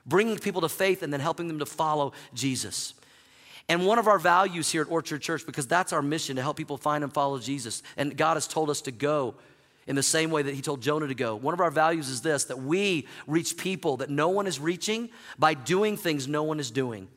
[0.05, 2.93] Bringing people to faith and then helping them to follow Jesus.
[3.67, 6.57] And one of our values here at Orchard Church, because that's our mission to help
[6.57, 9.35] people find and follow Jesus, and God has told us to go
[9.91, 11.35] in the same way that he told Jonah to go.
[11.35, 15.09] One of our values is this that we reach people that no one is reaching
[15.37, 17.09] by doing things no one is doing.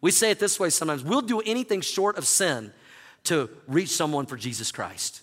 [0.00, 2.72] We say it this way sometimes we'll do anything short of sin
[3.24, 5.22] to reach someone for Jesus Christ.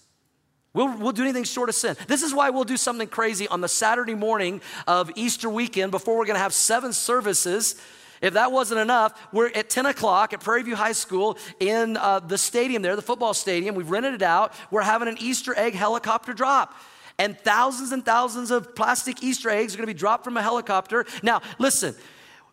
[0.74, 1.96] We'll, we'll do anything short of sin.
[2.08, 6.18] This is why we'll do something crazy on the Saturday morning of Easter weekend before
[6.18, 7.82] we're going to have seven services.
[8.22, 12.20] If that wasn't enough, we're at 10 o'clock at Prairie View High School in uh,
[12.20, 13.76] the stadium there, the football stadium.
[13.76, 14.52] We've rented it out.
[14.72, 16.74] We're having an Easter egg helicopter drop
[17.20, 21.06] and thousands and thousands of plastic Easter eggs are gonna be dropped from a helicopter.
[21.24, 21.96] Now, listen,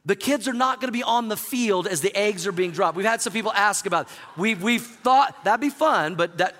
[0.06, 2.72] the kids are not going to be on the field as the eggs are being
[2.72, 2.96] dropped.
[2.96, 4.08] We've had some people ask about.
[4.36, 6.54] We've we've thought that'd be fun, but that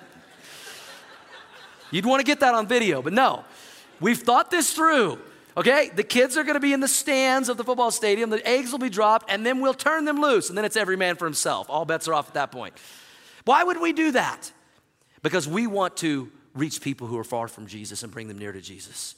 [1.91, 3.01] you'd want to get that on video.
[3.01, 3.45] But no,
[3.99, 5.19] we've thought this through.
[5.57, 8.29] Okay, the kids are going to be in the stands of the football stadium.
[8.29, 10.97] The eggs will be dropped, and then we'll turn them loose, and then it's every
[10.97, 11.69] man for himself.
[11.69, 12.73] All bets are off at that point.
[13.45, 14.51] Why would we do that?
[15.21, 18.51] Because we want to reach people who are far from Jesus and bring them near
[18.51, 19.15] to Jesus.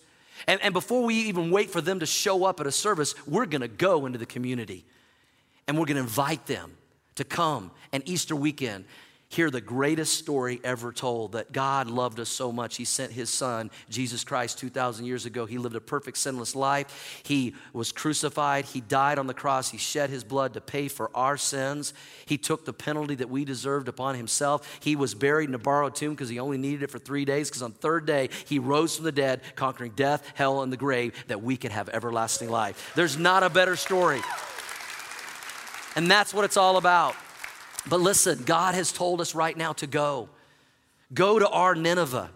[0.48, 3.46] And, and before we even wait for them to show up at a service, we're
[3.46, 4.86] gonna go into the community
[5.68, 6.78] and we're gonna invite them
[7.16, 8.86] to come and Easter weekend
[9.30, 13.30] hear the greatest story ever told that God loved us so much, He sent His
[13.30, 15.46] Son, Jesus Christ, 2,000 years ago.
[15.46, 17.22] He lived a perfect, sinless life.
[17.24, 18.66] He was crucified.
[18.66, 19.70] He died on the cross.
[19.70, 21.94] He shed His blood to pay for our sins.
[22.26, 24.80] He took the penalty that we deserved upon Himself.
[24.82, 27.50] He was buried in a borrowed tomb because He only needed it for three days,
[27.50, 31.14] because on third day, He rose from the dead, conquering death, hell, and the grave,
[31.28, 32.94] that we could have everlasting life.
[32.96, 34.22] There's not a better story.
[35.98, 37.16] And that's what it's all about.
[37.90, 40.30] But listen, God has told us right now to go.
[41.14, 42.30] Go to our Nineveh.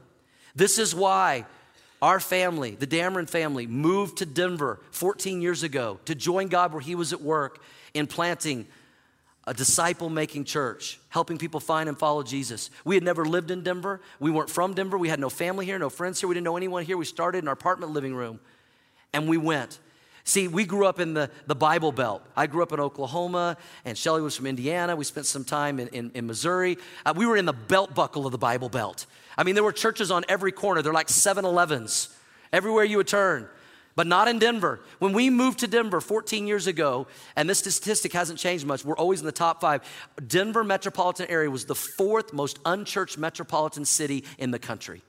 [0.55, 1.45] This is why
[2.01, 6.81] our family, the Dameron family, moved to Denver 14 years ago to join God where
[6.81, 7.61] He was at work
[7.93, 8.65] in planting
[9.47, 12.69] a disciple making church, helping people find and follow Jesus.
[12.85, 13.99] We had never lived in Denver.
[14.19, 14.97] We weren't from Denver.
[14.97, 16.29] We had no family here, no friends here.
[16.29, 16.97] We didn't know anyone here.
[16.97, 18.39] We started in our apartment living room
[19.13, 19.79] and we went.
[20.23, 22.23] See, we grew up in the, the Bible Belt.
[22.35, 24.95] I grew up in Oklahoma, and Shelly was from Indiana.
[24.95, 26.77] We spent some time in, in, in Missouri.
[27.05, 29.05] Uh, we were in the belt buckle of the Bible Belt.
[29.37, 30.81] I mean, there were churches on every corner.
[30.81, 32.15] They're like 7 Elevens
[32.53, 33.47] everywhere you would turn,
[33.95, 34.81] but not in Denver.
[34.99, 38.97] When we moved to Denver 14 years ago, and this statistic hasn't changed much, we're
[38.97, 39.81] always in the top five.
[40.27, 45.01] Denver metropolitan area was the fourth most unchurched metropolitan city in the country.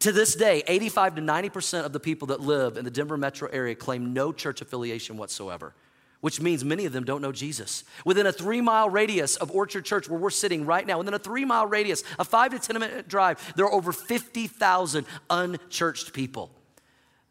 [0.00, 3.48] To this day, 85 to 90% of the people that live in the Denver metro
[3.48, 5.74] area claim no church affiliation whatsoever,
[6.20, 7.84] which means many of them don't know Jesus.
[8.04, 11.18] Within a three mile radius of Orchard Church, where we're sitting right now, within a
[11.18, 16.50] three mile radius, a five to 10 minute drive, there are over 50,000 unchurched people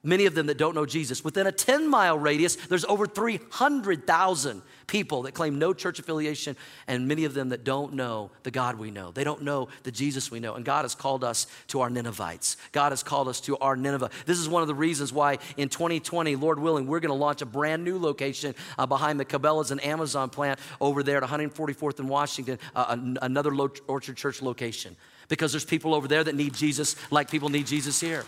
[0.06, 1.24] many of them that don't know Jesus.
[1.24, 6.56] Within a 10 mile radius, there's over 300,000 people that claim no church affiliation,
[6.88, 9.12] and many of them that don't know the God we know.
[9.12, 10.54] They don't know the Jesus we know.
[10.54, 12.58] And God has called us to our Ninevites.
[12.72, 14.10] God has called us to our Nineveh.
[14.26, 17.42] This is one of the reasons why in 2020, Lord willing, we're going to launch
[17.42, 22.00] a brand new location uh, behind the Cabela's and Amazon plant over there at 144th
[22.00, 23.54] and Washington, uh, another
[23.88, 24.96] Orchard Church location.
[25.28, 28.24] Because there's people over there that need Jesus like people need Jesus here.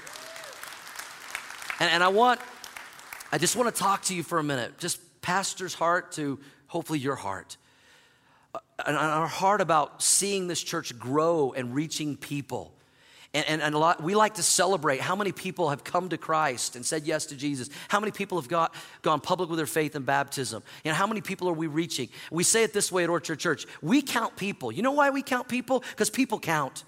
[1.79, 2.39] And, and I want,
[3.31, 6.99] I just want to talk to you for a minute, just pastor's heart to hopefully
[6.99, 7.57] your heart.
[8.53, 12.73] Uh, and our heart about seeing this church grow and reaching people.
[13.33, 16.17] And, and, and, a lot, we like to celebrate how many people have come to
[16.17, 17.69] Christ and said yes to Jesus.
[17.89, 20.63] How many people have got, gone public with their faith in baptism?
[20.85, 22.09] And how many people are we reaching?
[22.31, 24.71] We say it this way at Orchard Church we count people.
[24.71, 25.81] You know why we count people?
[25.91, 26.83] Because people count.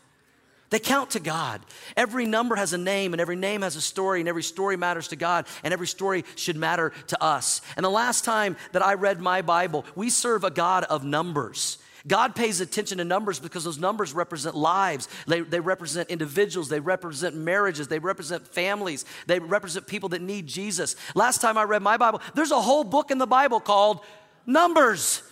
[0.69, 1.61] They count to God.
[1.97, 5.07] Every number has a name, and every name has a story, and every story matters
[5.09, 7.61] to God, and every story should matter to us.
[7.75, 11.79] And the last time that I read my Bible, we serve a God of numbers.
[12.07, 15.07] God pays attention to numbers because those numbers represent lives.
[15.27, 16.69] They, they represent individuals.
[16.69, 17.87] They represent marriages.
[17.87, 19.05] They represent families.
[19.27, 20.95] They represent people that need Jesus.
[21.13, 23.99] Last time I read my Bible, there's a whole book in the Bible called
[24.45, 25.23] Numbers.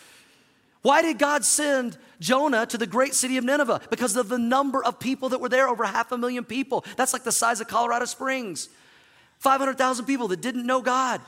[0.87, 3.81] Why did God send Jonah to the great city of Nineveh?
[3.89, 6.85] Because of the number of people that were there, over half a million people.
[6.95, 8.69] That's like the size of Colorado Springs.
[9.39, 11.19] 500,000 people that didn't know God.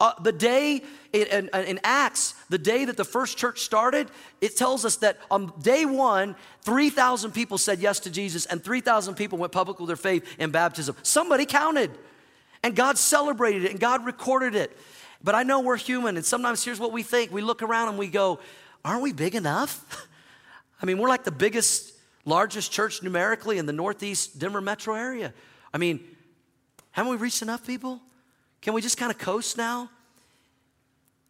[0.00, 0.80] Uh, the day
[1.12, 4.08] in, in, in, Acts, the day that the first church started,
[4.40, 9.14] it tells us that on day one, 3,000 people said yes to Jesus and 3,000
[9.14, 10.96] people went public with their faith in baptism.
[11.02, 11.90] Somebody counted
[12.62, 14.74] and God celebrated it and God recorded it.
[15.22, 17.30] But I know we're human and sometimes here's what we think.
[17.30, 18.40] We look around and we go,
[18.84, 20.08] aren't we big enough?
[20.82, 21.92] I mean, we're like the biggest,
[22.24, 25.32] largest church numerically in the Northeast Denver metro area.
[25.72, 26.00] I mean,
[26.90, 28.00] haven't we reached enough people?
[28.60, 29.90] Can we just kind of coast now?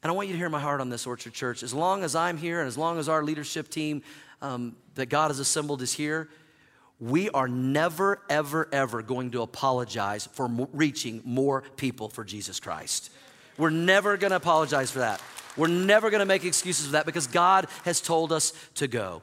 [0.02, 1.62] And I want you to hear my heart on this, Orchard Church.
[1.62, 4.02] As long as I'm here and as long as our leadership team
[4.40, 6.28] um, that God has assembled is here,
[6.98, 13.10] we are never, ever, ever going to apologize for reaching more people for Jesus Christ.
[13.58, 15.20] We're never going to apologize for that.
[15.56, 19.22] We're never going to make excuses for that because God has told us to go.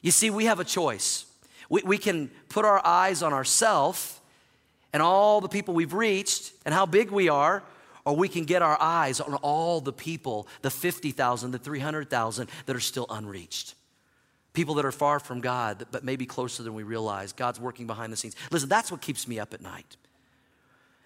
[0.00, 1.26] You see, we have a choice.
[1.68, 4.20] We, we can put our eyes on ourselves
[4.92, 7.62] and all the people we've reached and how big we are,
[8.04, 12.76] or we can get our eyes on all the people, the 50,000, the 300,000 that
[12.76, 13.74] are still unreached.
[14.52, 17.32] People that are far from God, but maybe closer than we realize.
[17.32, 18.36] God's working behind the scenes.
[18.50, 19.96] Listen, that's what keeps me up at night.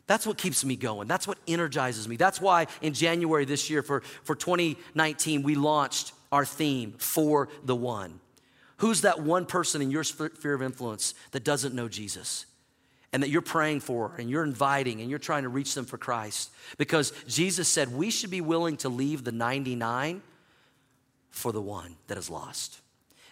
[0.07, 1.09] That's what keeps me going.
[1.09, 2.16] That's what energizes me.
[2.16, 7.75] That's why in January this year for, for 2019, we launched our theme, For the
[7.75, 8.21] One.
[8.79, 12.47] Who's that one person in your sphere of influence that doesn't know Jesus?
[13.12, 15.97] And that you're praying for, and you're inviting, and you're trying to reach them for
[15.97, 16.51] Christ.
[16.77, 20.23] Because Jesus said we should be willing to leave the 99
[21.31, 22.81] for the one that is lost.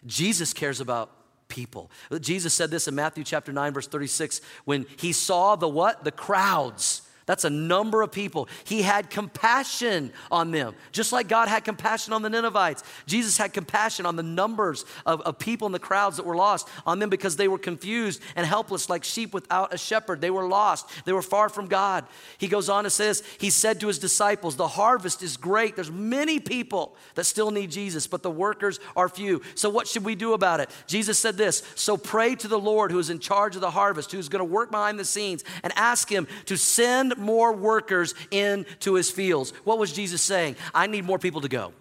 [0.07, 1.11] Jesus cares about
[1.55, 1.89] people.
[2.21, 6.03] Jesus said this in Matthew chapter 9 verse 36 when he saw the what?
[6.03, 7.03] The crowds.
[7.27, 8.49] That's a number of people.
[8.65, 12.83] He had compassion on them, just like God had compassion on the Ninevites.
[13.07, 16.69] Jesus had compassion on the numbers of, of, people in the crowds that were lost,
[16.85, 20.21] on them because they were confused and helpless like sheep without a shepherd.
[20.21, 22.05] They were lost, they were far from God.
[22.37, 25.77] He goes on and says, He said to His disciples, The harvest is great.
[25.77, 29.41] There's many people that still need Jesus, but the workers are few.
[29.55, 30.69] So, what should we do about it?
[30.87, 34.13] Jesus said this So pray to the Lord who is in charge of the harvest,
[34.13, 38.95] who's going to work behind the scenes, and ask Him to send more workers into
[38.95, 39.53] his fields.
[39.65, 40.57] What was Jesus saying?
[40.75, 41.73] I need more people to go.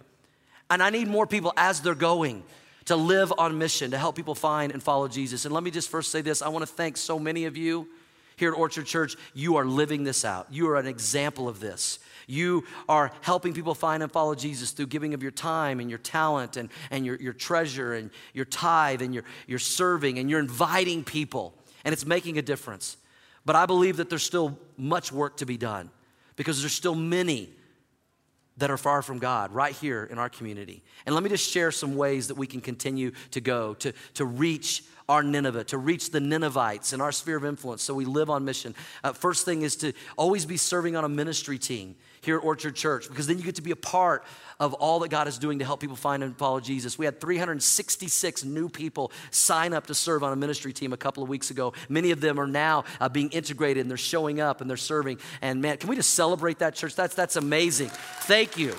[0.69, 2.43] And I need more people as they're going
[2.86, 5.45] to live on mission, to help people find and follow Jesus.
[5.45, 7.88] And let me just first say this I want to thank so many of you
[8.36, 9.15] here at Orchard Church.
[9.34, 11.99] You are living this out, you are an example of this.
[12.25, 15.99] You are helping people find and follow Jesus through giving of your time and your
[15.99, 20.39] talent and, and your, your treasure and your tithe and your, your serving and you're
[20.39, 21.53] inviting people,
[21.84, 22.95] and it's making a difference.
[23.45, 25.89] But I believe that there's still much work to be done
[26.35, 27.49] because there's still many
[28.57, 30.83] that are far from God right here in our community.
[31.05, 34.25] And let me just share some ways that we can continue to go to, to
[34.25, 38.29] reach our Nineveh, to reach the Ninevites in our sphere of influence so we live
[38.29, 38.75] on mission.
[39.03, 41.95] Uh, first thing is to always be serving on a ministry team
[42.26, 44.24] here at Orchard Church because then you get to be a part
[44.59, 46.97] of all that God is doing to help people find and follow Jesus.
[46.97, 51.24] We had 366 new people sign up to serve on a ministry team a couple
[51.24, 51.74] of weeks ago.
[51.89, 55.19] Many of them are now uh, being integrated and they're showing up and they're serving.
[55.41, 56.95] And man, can we just celebrate that church?
[56.95, 57.89] That's, that's amazing.
[57.89, 58.76] Thank you.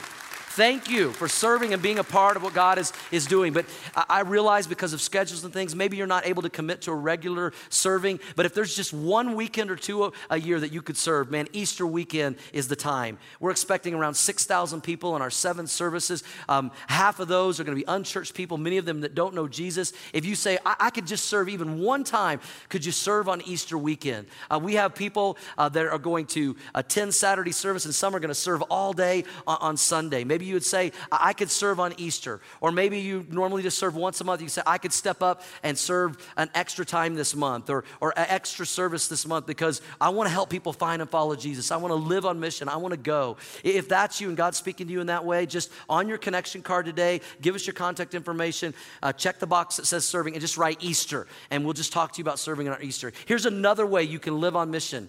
[0.54, 3.52] Thank you for serving and being a part of what God is, is doing.
[3.52, 6.92] But I, realize because of schedules and things, maybe you're not able to commit to
[6.92, 8.20] a regular serving.
[8.36, 11.28] But if there's just one weekend or two a, a year that you could serve,
[11.28, 13.18] man, Easter weekend is the time.
[13.40, 16.22] We're expecting around 6,000 people in our seven services.
[16.48, 19.34] Um, half of those are going to be unchurched people, many of them that don't
[19.34, 19.92] know Jesus.
[20.12, 22.38] If you say, I, I could just serve even one time,
[22.68, 24.28] could you serve on Easter weekend?
[24.48, 28.20] Uh, we have people uh, that are going to attend Saturday service, and some are
[28.20, 30.22] going to serve all day on, on Sunday.
[30.22, 32.38] Maybe Maybe you would say, I could serve on Easter.
[32.60, 34.42] Or maybe you normally just serve once a month.
[34.42, 38.12] You say, I could step up and serve an extra time this month or, or
[38.18, 41.70] an extra service this month because I want to help people find and follow Jesus.
[41.70, 42.68] I want to live on mission.
[42.68, 43.38] I want to go.
[43.62, 46.60] If that's you and God's speaking to you in that way, just on your connection
[46.60, 50.42] card today, give us your contact information, uh, check the box that says serving, and
[50.42, 51.26] just write Easter.
[51.50, 53.14] And we'll just talk to you about serving on Easter.
[53.24, 55.08] Here's another way you can live on mission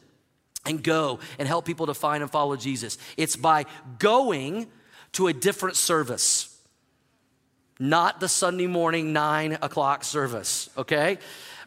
[0.65, 2.97] and go and help people to find and follow Jesus.
[3.17, 3.65] It's by
[3.99, 4.67] going
[5.15, 6.61] to a different service,
[7.79, 11.17] not the Sunday morning nine o'clock service, okay?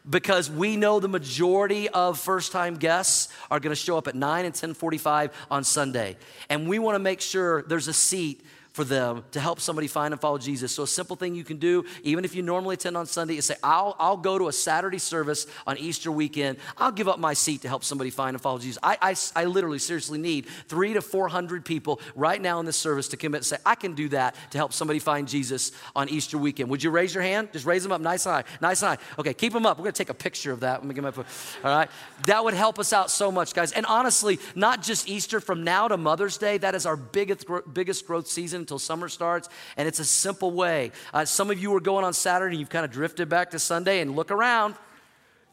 [0.09, 4.45] Because we know the majority of first time guests are gonna show up at 9
[4.45, 6.17] and 1045 on Sunday.
[6.49, 8.45] And we wanna make sure there's a seat
[8.79, 10.71] for them to help somebody find and follow Jesus.
[10.71, 13.47] So, a simple thing you can do, even if you normally attend on Sunday, is
[13.47, 16.59] say, I'll, I'll go to a Saturday service on Easter weekend.
[16.77, 18.79] I'll give up my seat to help somebody find and follow Jesus.
[18.81, 23.09] I, I, I literally, seriously need three to 400 people right now in this service
[23.09, 26.39] to commit and say, I can do that to help somebody find Jesus on Easter
[26.39, 26.71] weekend.
[26.71, 27.49] Would you raise your hand?
[27.53, 28.45] Just raise them up nice and high.
[28.61, 29.05] Nice and high.
[29.19, 29.79] Okay, keep them up.
[29.79, 30.83] We're going to take a picture of that.
[30.83, 31.91] Let me get my All right.
[32.27, 33.73] That would help us out so much, guys.
[33.73, 38.07] And honestly, not just Easter, from now to Mother's Day, that is our biggest, biggest
[38.07, 39.49] growth season until summer starts.
[39.79, 40.93] And it's a simple way.
[41.15, 44.01] Uh, some of you are going on Saturday, you've kind of drifted back to Sunday,
[44.01, 44.75] and look around.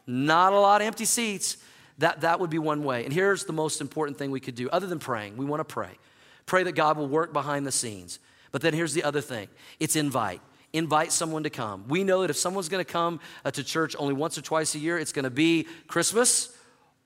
[0.06, 1.56] Not a lot of empty seats.
[1.98, 3.04] That, that would be one way.
[3.04, 5.38] And here's the most important thing we could do, other than praying.
[5.38, 5.98] We want to pray.
[6.44, 8.18] Pray that God will work behind the scenes.
[8.52, 9.48] But then here's the other thing
[9.80, 10.40] it's invite
[10.72, 11.84] invite someone to come.
[11.88, 14.74] We know that if someone's going to come uh, to church only once or twice
[14.74, 16.54] a year, it's going to be Christmas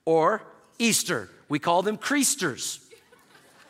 [0.04, 0.42] or
[0.80, 1.30] Easter.
[1.48, 2.80] We call them creasters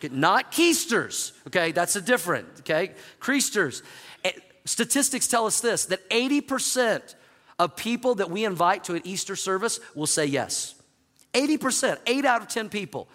[0.08, 1.72] not keisters, okay?
[1.72, 2.92] That's a different, okay?
[3.20, 3.82] Creasters.
[4.24, 4.32] Eh,
[4.64, 7.14] statistics tell us this that 80%
[7.58, 10.74] of people that we invite to an Easter service will say yes.
[11.34, 13.08] 80%, 8 out of 10 people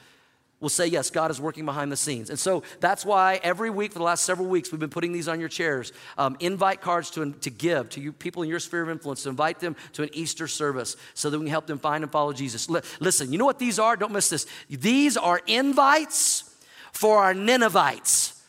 [0.59, 2.29] will say, Yes, God is working behind the scenes.
[2.29, 5.27] And so that's why every week for the last several weeks, we've been putting these
[5.27, 8.83] on your chairs um, invite cards to, to give to you people in your sphere
[8.83, 11.77] of influence, to invite them to an Easter service so that we can help them
[11.77, 12.69] find and follow Jesus.
[12.69, 13.95] L- listen, you know what these are?
[13.95, 14.47] Don't miss this.
[14.69, 16.54] These are invites
[16.95, 18.41] for our Ninevites.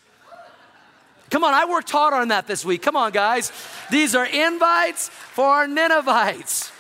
[1.31, 2.83] Come on, I worked hard on that this week.
[2.83, 3.51] Come on, guys.
[3.91, 6.71] These are invites for our Ninevites.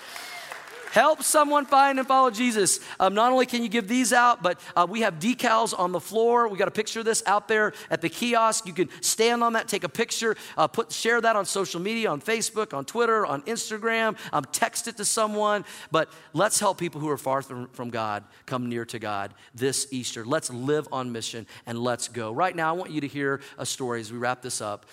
[0.92, 2.80] Help someone find and follow Jesus.
[2.98, 6.00] Um, not only can you give these out, but uh, we have decals on the
[6.00, 6.48] floor.
[6.48, 8.66] We got a picture of this out there at the kiosk.
[8.66, 12.10] You can stand on that, take a picture, uh, put share that on social media,
[12.10, 14.16] on Facebook, on Twitter, on Instagram.
[14.32, 15.64] Um, text it to someone.
[15.90, 19.88] But let's help people who are far from, from God come near to God this
[19.90, 20.24] Easter.
[20.24, 22.32] Let's live on mission and let's go.
[22.32, 24.86] Right now, I want you to hear a story as we wrap this up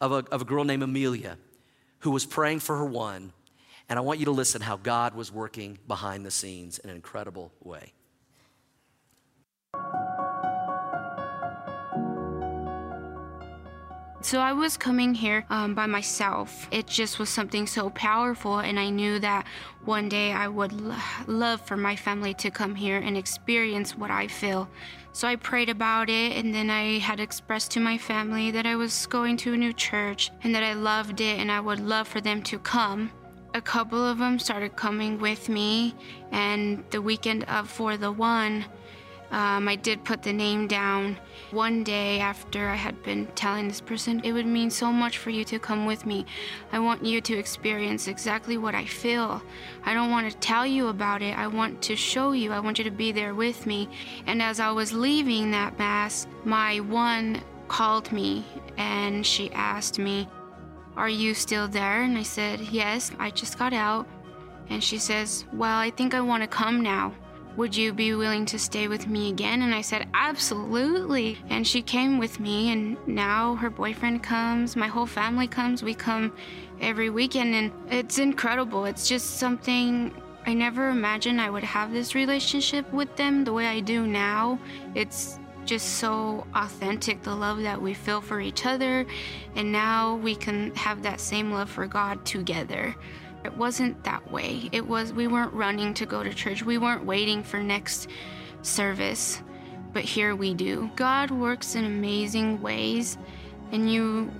[0.00, 1.38] of a, of a girl named Amelia
[2.00, 3.32] who was praying for her one
[3.88, 6.96] and I want you to listen how God was working behind the scenes in an
[6.96, 7.94] incredible way.
[14.20, 16.68] So I was coming here um, by myself.
[16.70, 19.46] It just was something so powerful, and I knew that
[19.84, 20.72] one day I would
[21.26, 24.68] love for my family to come here and experience what I feel.
[25.12, 28.74] So I prayed about it, and then I had expressed to my family that I
[28.74, 32.08] was going to a new church and that I loved it and I would love
[32.08, 33.10] for them to come.
[33.54, 35.94] A couple of them started coming with me,
[36.32, 38.64] and the weekend of For the One,
[39.30, 41.18] um, I did put the name down.
[41.50, 45.30] One day after I had been telling this person, it would mean so much for
[45.30, 46.24] you to come with me.
[46.72, 49.42] I want you to experience exactly what I feel.
[49.84, 51.36] I don't want to tell you about it.
[51.36, 52.52] I want to show you.
[52.52, 53.88] I want you to be there with me.
[54.26, 58.44] And as I was leaving that Mass, my one called me
[58.78, 60.26] and she asked me,
[60.98, 62.02] Are you still there?
[62.02, 64.08] And I said, Yes, I just got out.
[64.68, 67.14] And she says, Well, I think I want to come now.
[67.56, 69.62] Would you be willing to stay with me again?
[69.62, 71.38] And I said, Absolutely.
[71.50, 75.84] And she came with me, and now her boyfriend comes, my whole family comes.
[75.84, 76.32] We come
[76.80, 78.84] every weekend, and it's incredible.
[78.84, 80.12] It's just something
[80.46, 84.58] I never imagined I would have this relationship with them the way I do now.
[84.96, 85.38] It's
[85.68, 89.04] just so authentic, the love that we feel for each other,
[89.54, 92.96] and now we can have that same love for God together.
[93.44, 94.70] It wasn't that way.
[94.72, 96.64] It was, we weren't running to go to church.
[96.64, 98.08] We weren't waiting for next
[98.62, 99.42] service.
[99.92, 100.90] But here we do.
[100.96, 103.18] God works in amazing ways,
[103.70, 104.30] and you,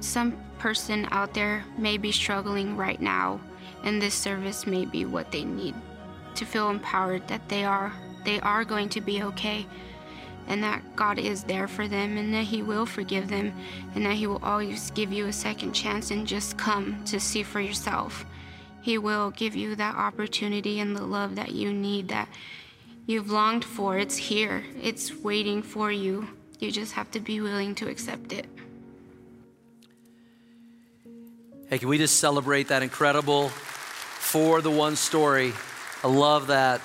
[0.00, 3.38] some person out there may be struggling right now,
[3.84, 5.74] and this service may be what they need
[6.36, 7.92] to feel empowered that they are
[8.24, 9.66] they are going to be okay
[10.50, 13.54] and that God is there for them and that He will forgive them
[13.94, 17.44] and that He will always give you a second chance and just come to see
[17.44, 18.26] for yourself.
[18.82, 22.28] He will give you that opportunity and the love that you need, that
[23.06, 23.96] you've longed for.
[23.96, 26.26] It's here, it's waiting for you.
[26.58, 28.46] You just have to be willing to accept it.
[31.68, 35.52] Hey, can we just celebrate that incredible for the one story?
[36.02, 36.80] I love that.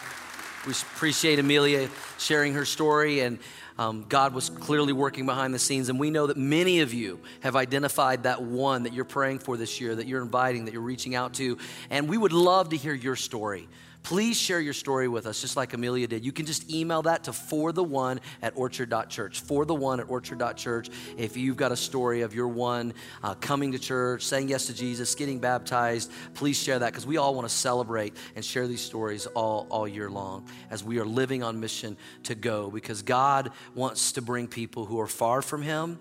[0.66, 3.39] We appreciate Amelia sharing her story, and
[3.78, 5.89] um, God was clearly working behind the scenes.
[5.89, 9.57] And we know that many of you have identified that one that you're praying for
[9.57, 11.57] this year, that you're inviting, that you're reaching out to.
[11.89, 13.68] And we would love to hear your story
[14.06, 16.24] please share your story with us, just like Amelia did.
[16.24, 19.41] You can just email that to for the one at orchard.church.
[19.41, 20.89] For the one at orchard.church.
[21.18, 22.93] If you've got a story of your one
[23.24, 27.18] uh, coming to church, saying yes to Jesus, getting baptized, please share that because we
[27.18, 31.06] all want to celebrate and share these stories all, all year long as we are
[31.06, 35.64] living on mission to go because God wants to bring people who are far from
[35.64, 35.97] Him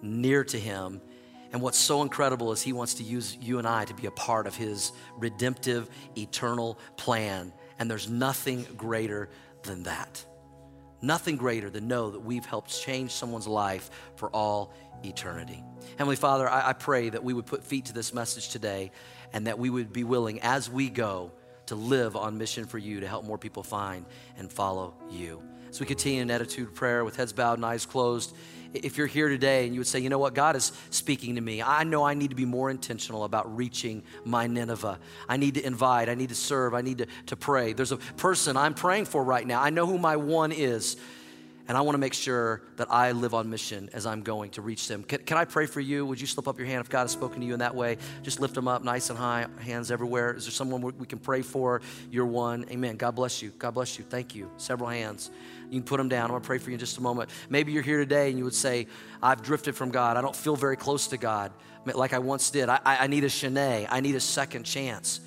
[0.00, 1.00] near to Him
[1.52, 4.10] and what's so incredible is he wants to use you and I to be a
[4.10, 7.52] part of his redemptive, eternal plan.
[7.78, 9.30] And there's nothing greater
[9.62, 10.24] than that.
[11.00, 14.74] Nothing greater than know that we've helped change someone's life for all
[15.04, 15.62] eternity.
[15.96, 18.90] Heavenly Father, I, I pray that we would put feet to this message today
[19.32, 21.32] and that we would be willing as we go
[21.66, 24.04] to live on mission for you to help more people find
[24.36, 25.42] and follow you.
[25.70, 28.34] As we continue in attitude prayer with heads bowed and eyes closed,
[28.74, 31.40] if you're here today and you would say, you know what, God is speaking to
[31.40, 31.62] me.
[31.62, 34.98] I know I need to be more intentional about reaching my Nineveh.
[35.28, 37.72] I need to invite, I need to serve, I need to, to pray.
[37.72, 39.62] There's a person I'm praying for right now.
[39.62, 40.96] I know who my one is.
[41.68, 44.62] And I want to make sure that I live on mission as I'm going to
[44.62, 45.02] reach them.
[45.02, 46.06] Can, can, I pray for you?
[46.06, 47.98] Would you slip up your hand if God has spoken to you in that way?
[48.22, 50.32] Just lift them up nice and high, hands everywhere.
[50.32, 51.82] Is there someone we can pray for?
[52.10, 52.64] You're one.
[52.70, 52.96] Amen.
[52.96, 53.50] God bless you.
[53.58, 54.04] God bless you.
[54.08, 54.50] Thank you.
[54.56, 55.30] Several hands.
[55.70, 56.24] You can put them down.
[56.24, 57.30] I'm going to pray for you in just a moment.
[57.48, 58.86] Maybe you're here today and you would say,
[59.22, 60.16] I've drifted from God.
[60.16, 61.52] I don't feel very close to God
[61.84, 62.68] like I once did.
[62.68, 63.86] I, I need a Shanae.
[63.90, 65.20] I need a second chance.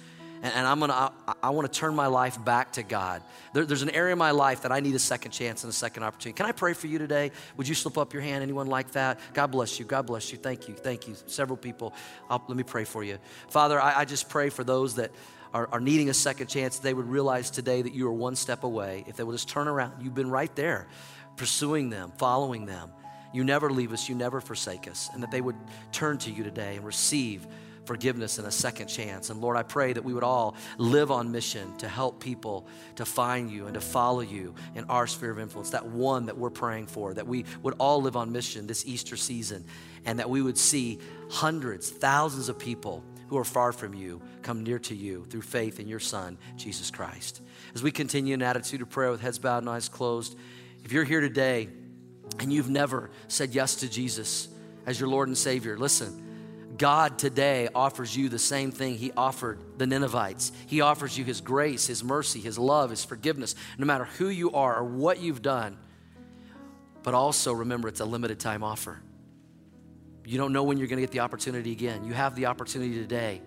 [0.44, 3.22] And, and I'm gonna, I, I want to turn my life back to God.
[3.54, 5.76] There, there's an area in my life that I need a second chance and a
[5.76, 6.36] second opportunity.
[6.36, 7.32] Can I pray for you today?
[7.58, 8.44] Would you slip up your hand?
[8.44, 9.20] Anyone like that?
[9.34, 9.86] God bless you.
[9.86, 10.38] God bless you.
[10.38, 10.74] Thank you.
[10.74, 11.16] Thank you.
[11.28, 11.94] Several people.
[12.30, 13.18] I'll, let me pray for you.
[13.50, 15.12] Father, I, I just pray for those that
[15.54, 18.64] are, are needing a second chance, they would realize today that you are one step
[18.64, 19.04] away.
[19.08, 20.88] If they would just turn around, you've been right there,
[21.36, 22.92] pursuing them, following them.
[23.34, 25.56] You never leave us, you never forsake us, and that they would
[25.92, 27.48] turn to you today and receive
[27.86, 29.30] forgiveness and a second chance.
[29.30, 33.06] And Lord, I pray that we would all live on mission to help people to
[33.06, 36.50] find you and to follow you in our sphere of influence, that one that we're
[36.52, 39.66] praying for, that we would all live on mission this Easter season,
[40.06, 41.00] and that we would see
[41.30, 45.80] hundreds, thousands of people who are far from you come near to you through faith
[45.80, 47.42] in your Son, Jesus Christ.
[47.74, 50.38] As we continue in attitude of prayer with heads bowed and eyes closed,
[50.84, 51.70] if you're here today
[52.42, 54.50] and you've never said yes to Jesus
[54.86, 56.28] as your Lord and Savior, listen.
[56.78, 60.52] God today offers you the same thing He offered the Ninevites.
[60.68, 64.52] He offers you His grace, His mercy, His love, His forgiveness, no matter who you
[64.52, 65.78] are or what you've done.
[67.02, 69.02] But also remember, it's a limited time offer.
[70.32, 72.06] You don't know when you're going to get the opportunity again.
[72.06, 73.42] You have the opportunity today.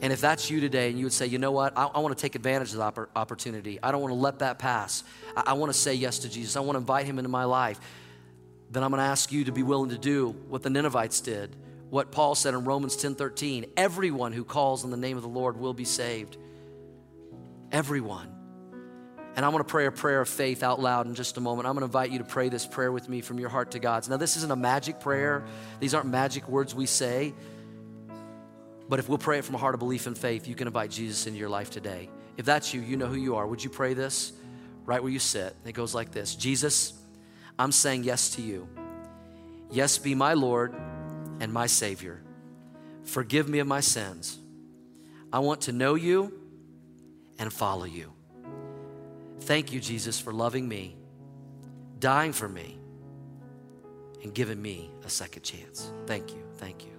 [0.00, 2.16] And if that's you today and you would say, you know what, I, I want
[2.16, 5.02] to take advantage of the opportunity, I don't want to let that pass.
[5.36, 7.42] I, I want to say yes to Jesus, I want to invite him into my
[7.42, 7.80] life,
[8.70, 11.56] then I'm going to ask you to be willing to do what the Ninevites did,
[11.90, 13.66] what Paul said in Romans 10 13.
[13.76, 16.36] Everyone who calls on the name of the Lord will be saved.
[17.72, 18.35] Everyone.
[19.36, 21.68] And I'm going to pray a prayer of faith out loud in just a moment.
[21.68, 23.78] I'm going to invite you to pray this prayer with me from your heart to
[23.78, 24.08] God's.
[24.08, 25.44] Now, this isn't a magic prayer,
[25.78, 27.34] these aren't magic words we say.
[28.88, 30.90] But if we'll pray it from a heart of belief and faith, you can invite
[30.90, 32.08] Jesus into your life today.
[32.36, 33.46] If that's you, you know who you are.
[33.46, 34.32] Would you pray this
[34.84, 35.54] right where you sit?
[35.64, 36.94] It goes like this Jesus,
[37.58, 38.68] I'm saying yes to you.
[39.70, 40.74] Yes, be my Lord
[41.40, 42.22] and my Savior.
[43.04, 44.38] Forgive me of my sins.
[45.32, 46.32] I want to know you
[47.38, 48.15] and follow you.
[49.40, 50.96] Thank you, Jesus, for loving me,
[51.98, 52.78] dying for me,
[54.22, 55.92] and giving me a second chance.
[56.06, 56.42] Thank you.
[56.58, 56.95] Thank you.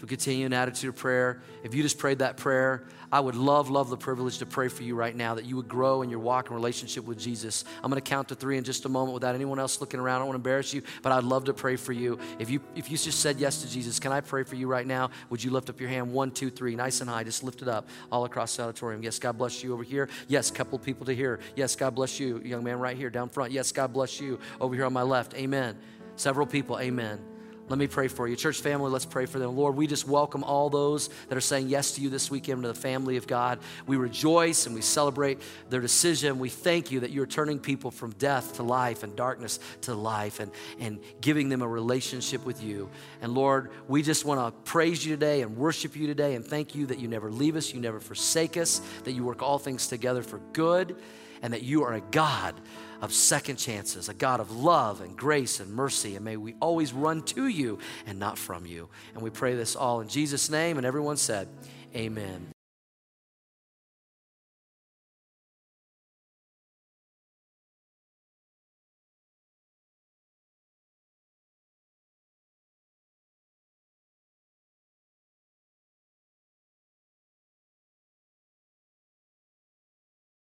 [0.00, 1.42] So continue in attitude of prayer.
[1.62, 4.82] If you just prayed that prayer, I would love, love the privilege to pray for
[4.82, 7.66] you right now that you would grow in your walk and relationship with Jesus.
[7.84, 10.16] I'm going to count to three in just a moment without anyone else looking around.
[10.16, 12.18] I don't want to embarrass you, but I'd love to pray for you.
[12.38, 14.86] If you if you just said yes to Jesus, can I pray for you right
[14.86, 15.10] now?
[15.28, 16.10] Would you lift up your hand?
[16.14, 17.24] One, two, three, nice and high.
[17.24, 19.02] Just lift it up all across the auditorium.
[19.02, 20.08] Yes, God bless you over here.
[20.28, 21.40] Yes, couple people to here.
[21.56, 23.52] Yes, God bless you, young man right here down front.
[23.52, 25.34] Yes, God bless you over here on my left.
[25.34, 25.76] Amen.
[26.16, 26.80] Several people.
[26.80, 27.29] Amen.
[27.70, 28.34] Let me pray for you.
[28.34, 29.56] Church family, let's pray for them.
[29.56, 32.68] Lord, we just welcome all those that are saying yes to you this weekend to
[32.68, 33.60] the family of God.
[33.86, 36.40] We rejoice and we celebrate their decision.
[36.40, 40.40] We thank you that you're turning people from death to life and darkness to life
[40.40, 40.50] and,
[40.80, 42.90] and giving them a relationship with you.
[43.22, 46.74] And Lord, we just want to praise you today and worship you today and thank
[46.74, 49.86] you that you never leave us, you never forsake us, that you work all things
[49.86, 50.96] together for good,
[51.40, 52.56] and that you are a God
[53.00, 56.16] of second chances, a God of love and grace and mercy.
[56.16, 58.88] And may we always run to you and not from you.
[59.14, 60.76] And we pray this all in Jesus' name.
[60.76, 61.48] And everyone said,
[61.94, 62.52] Amen.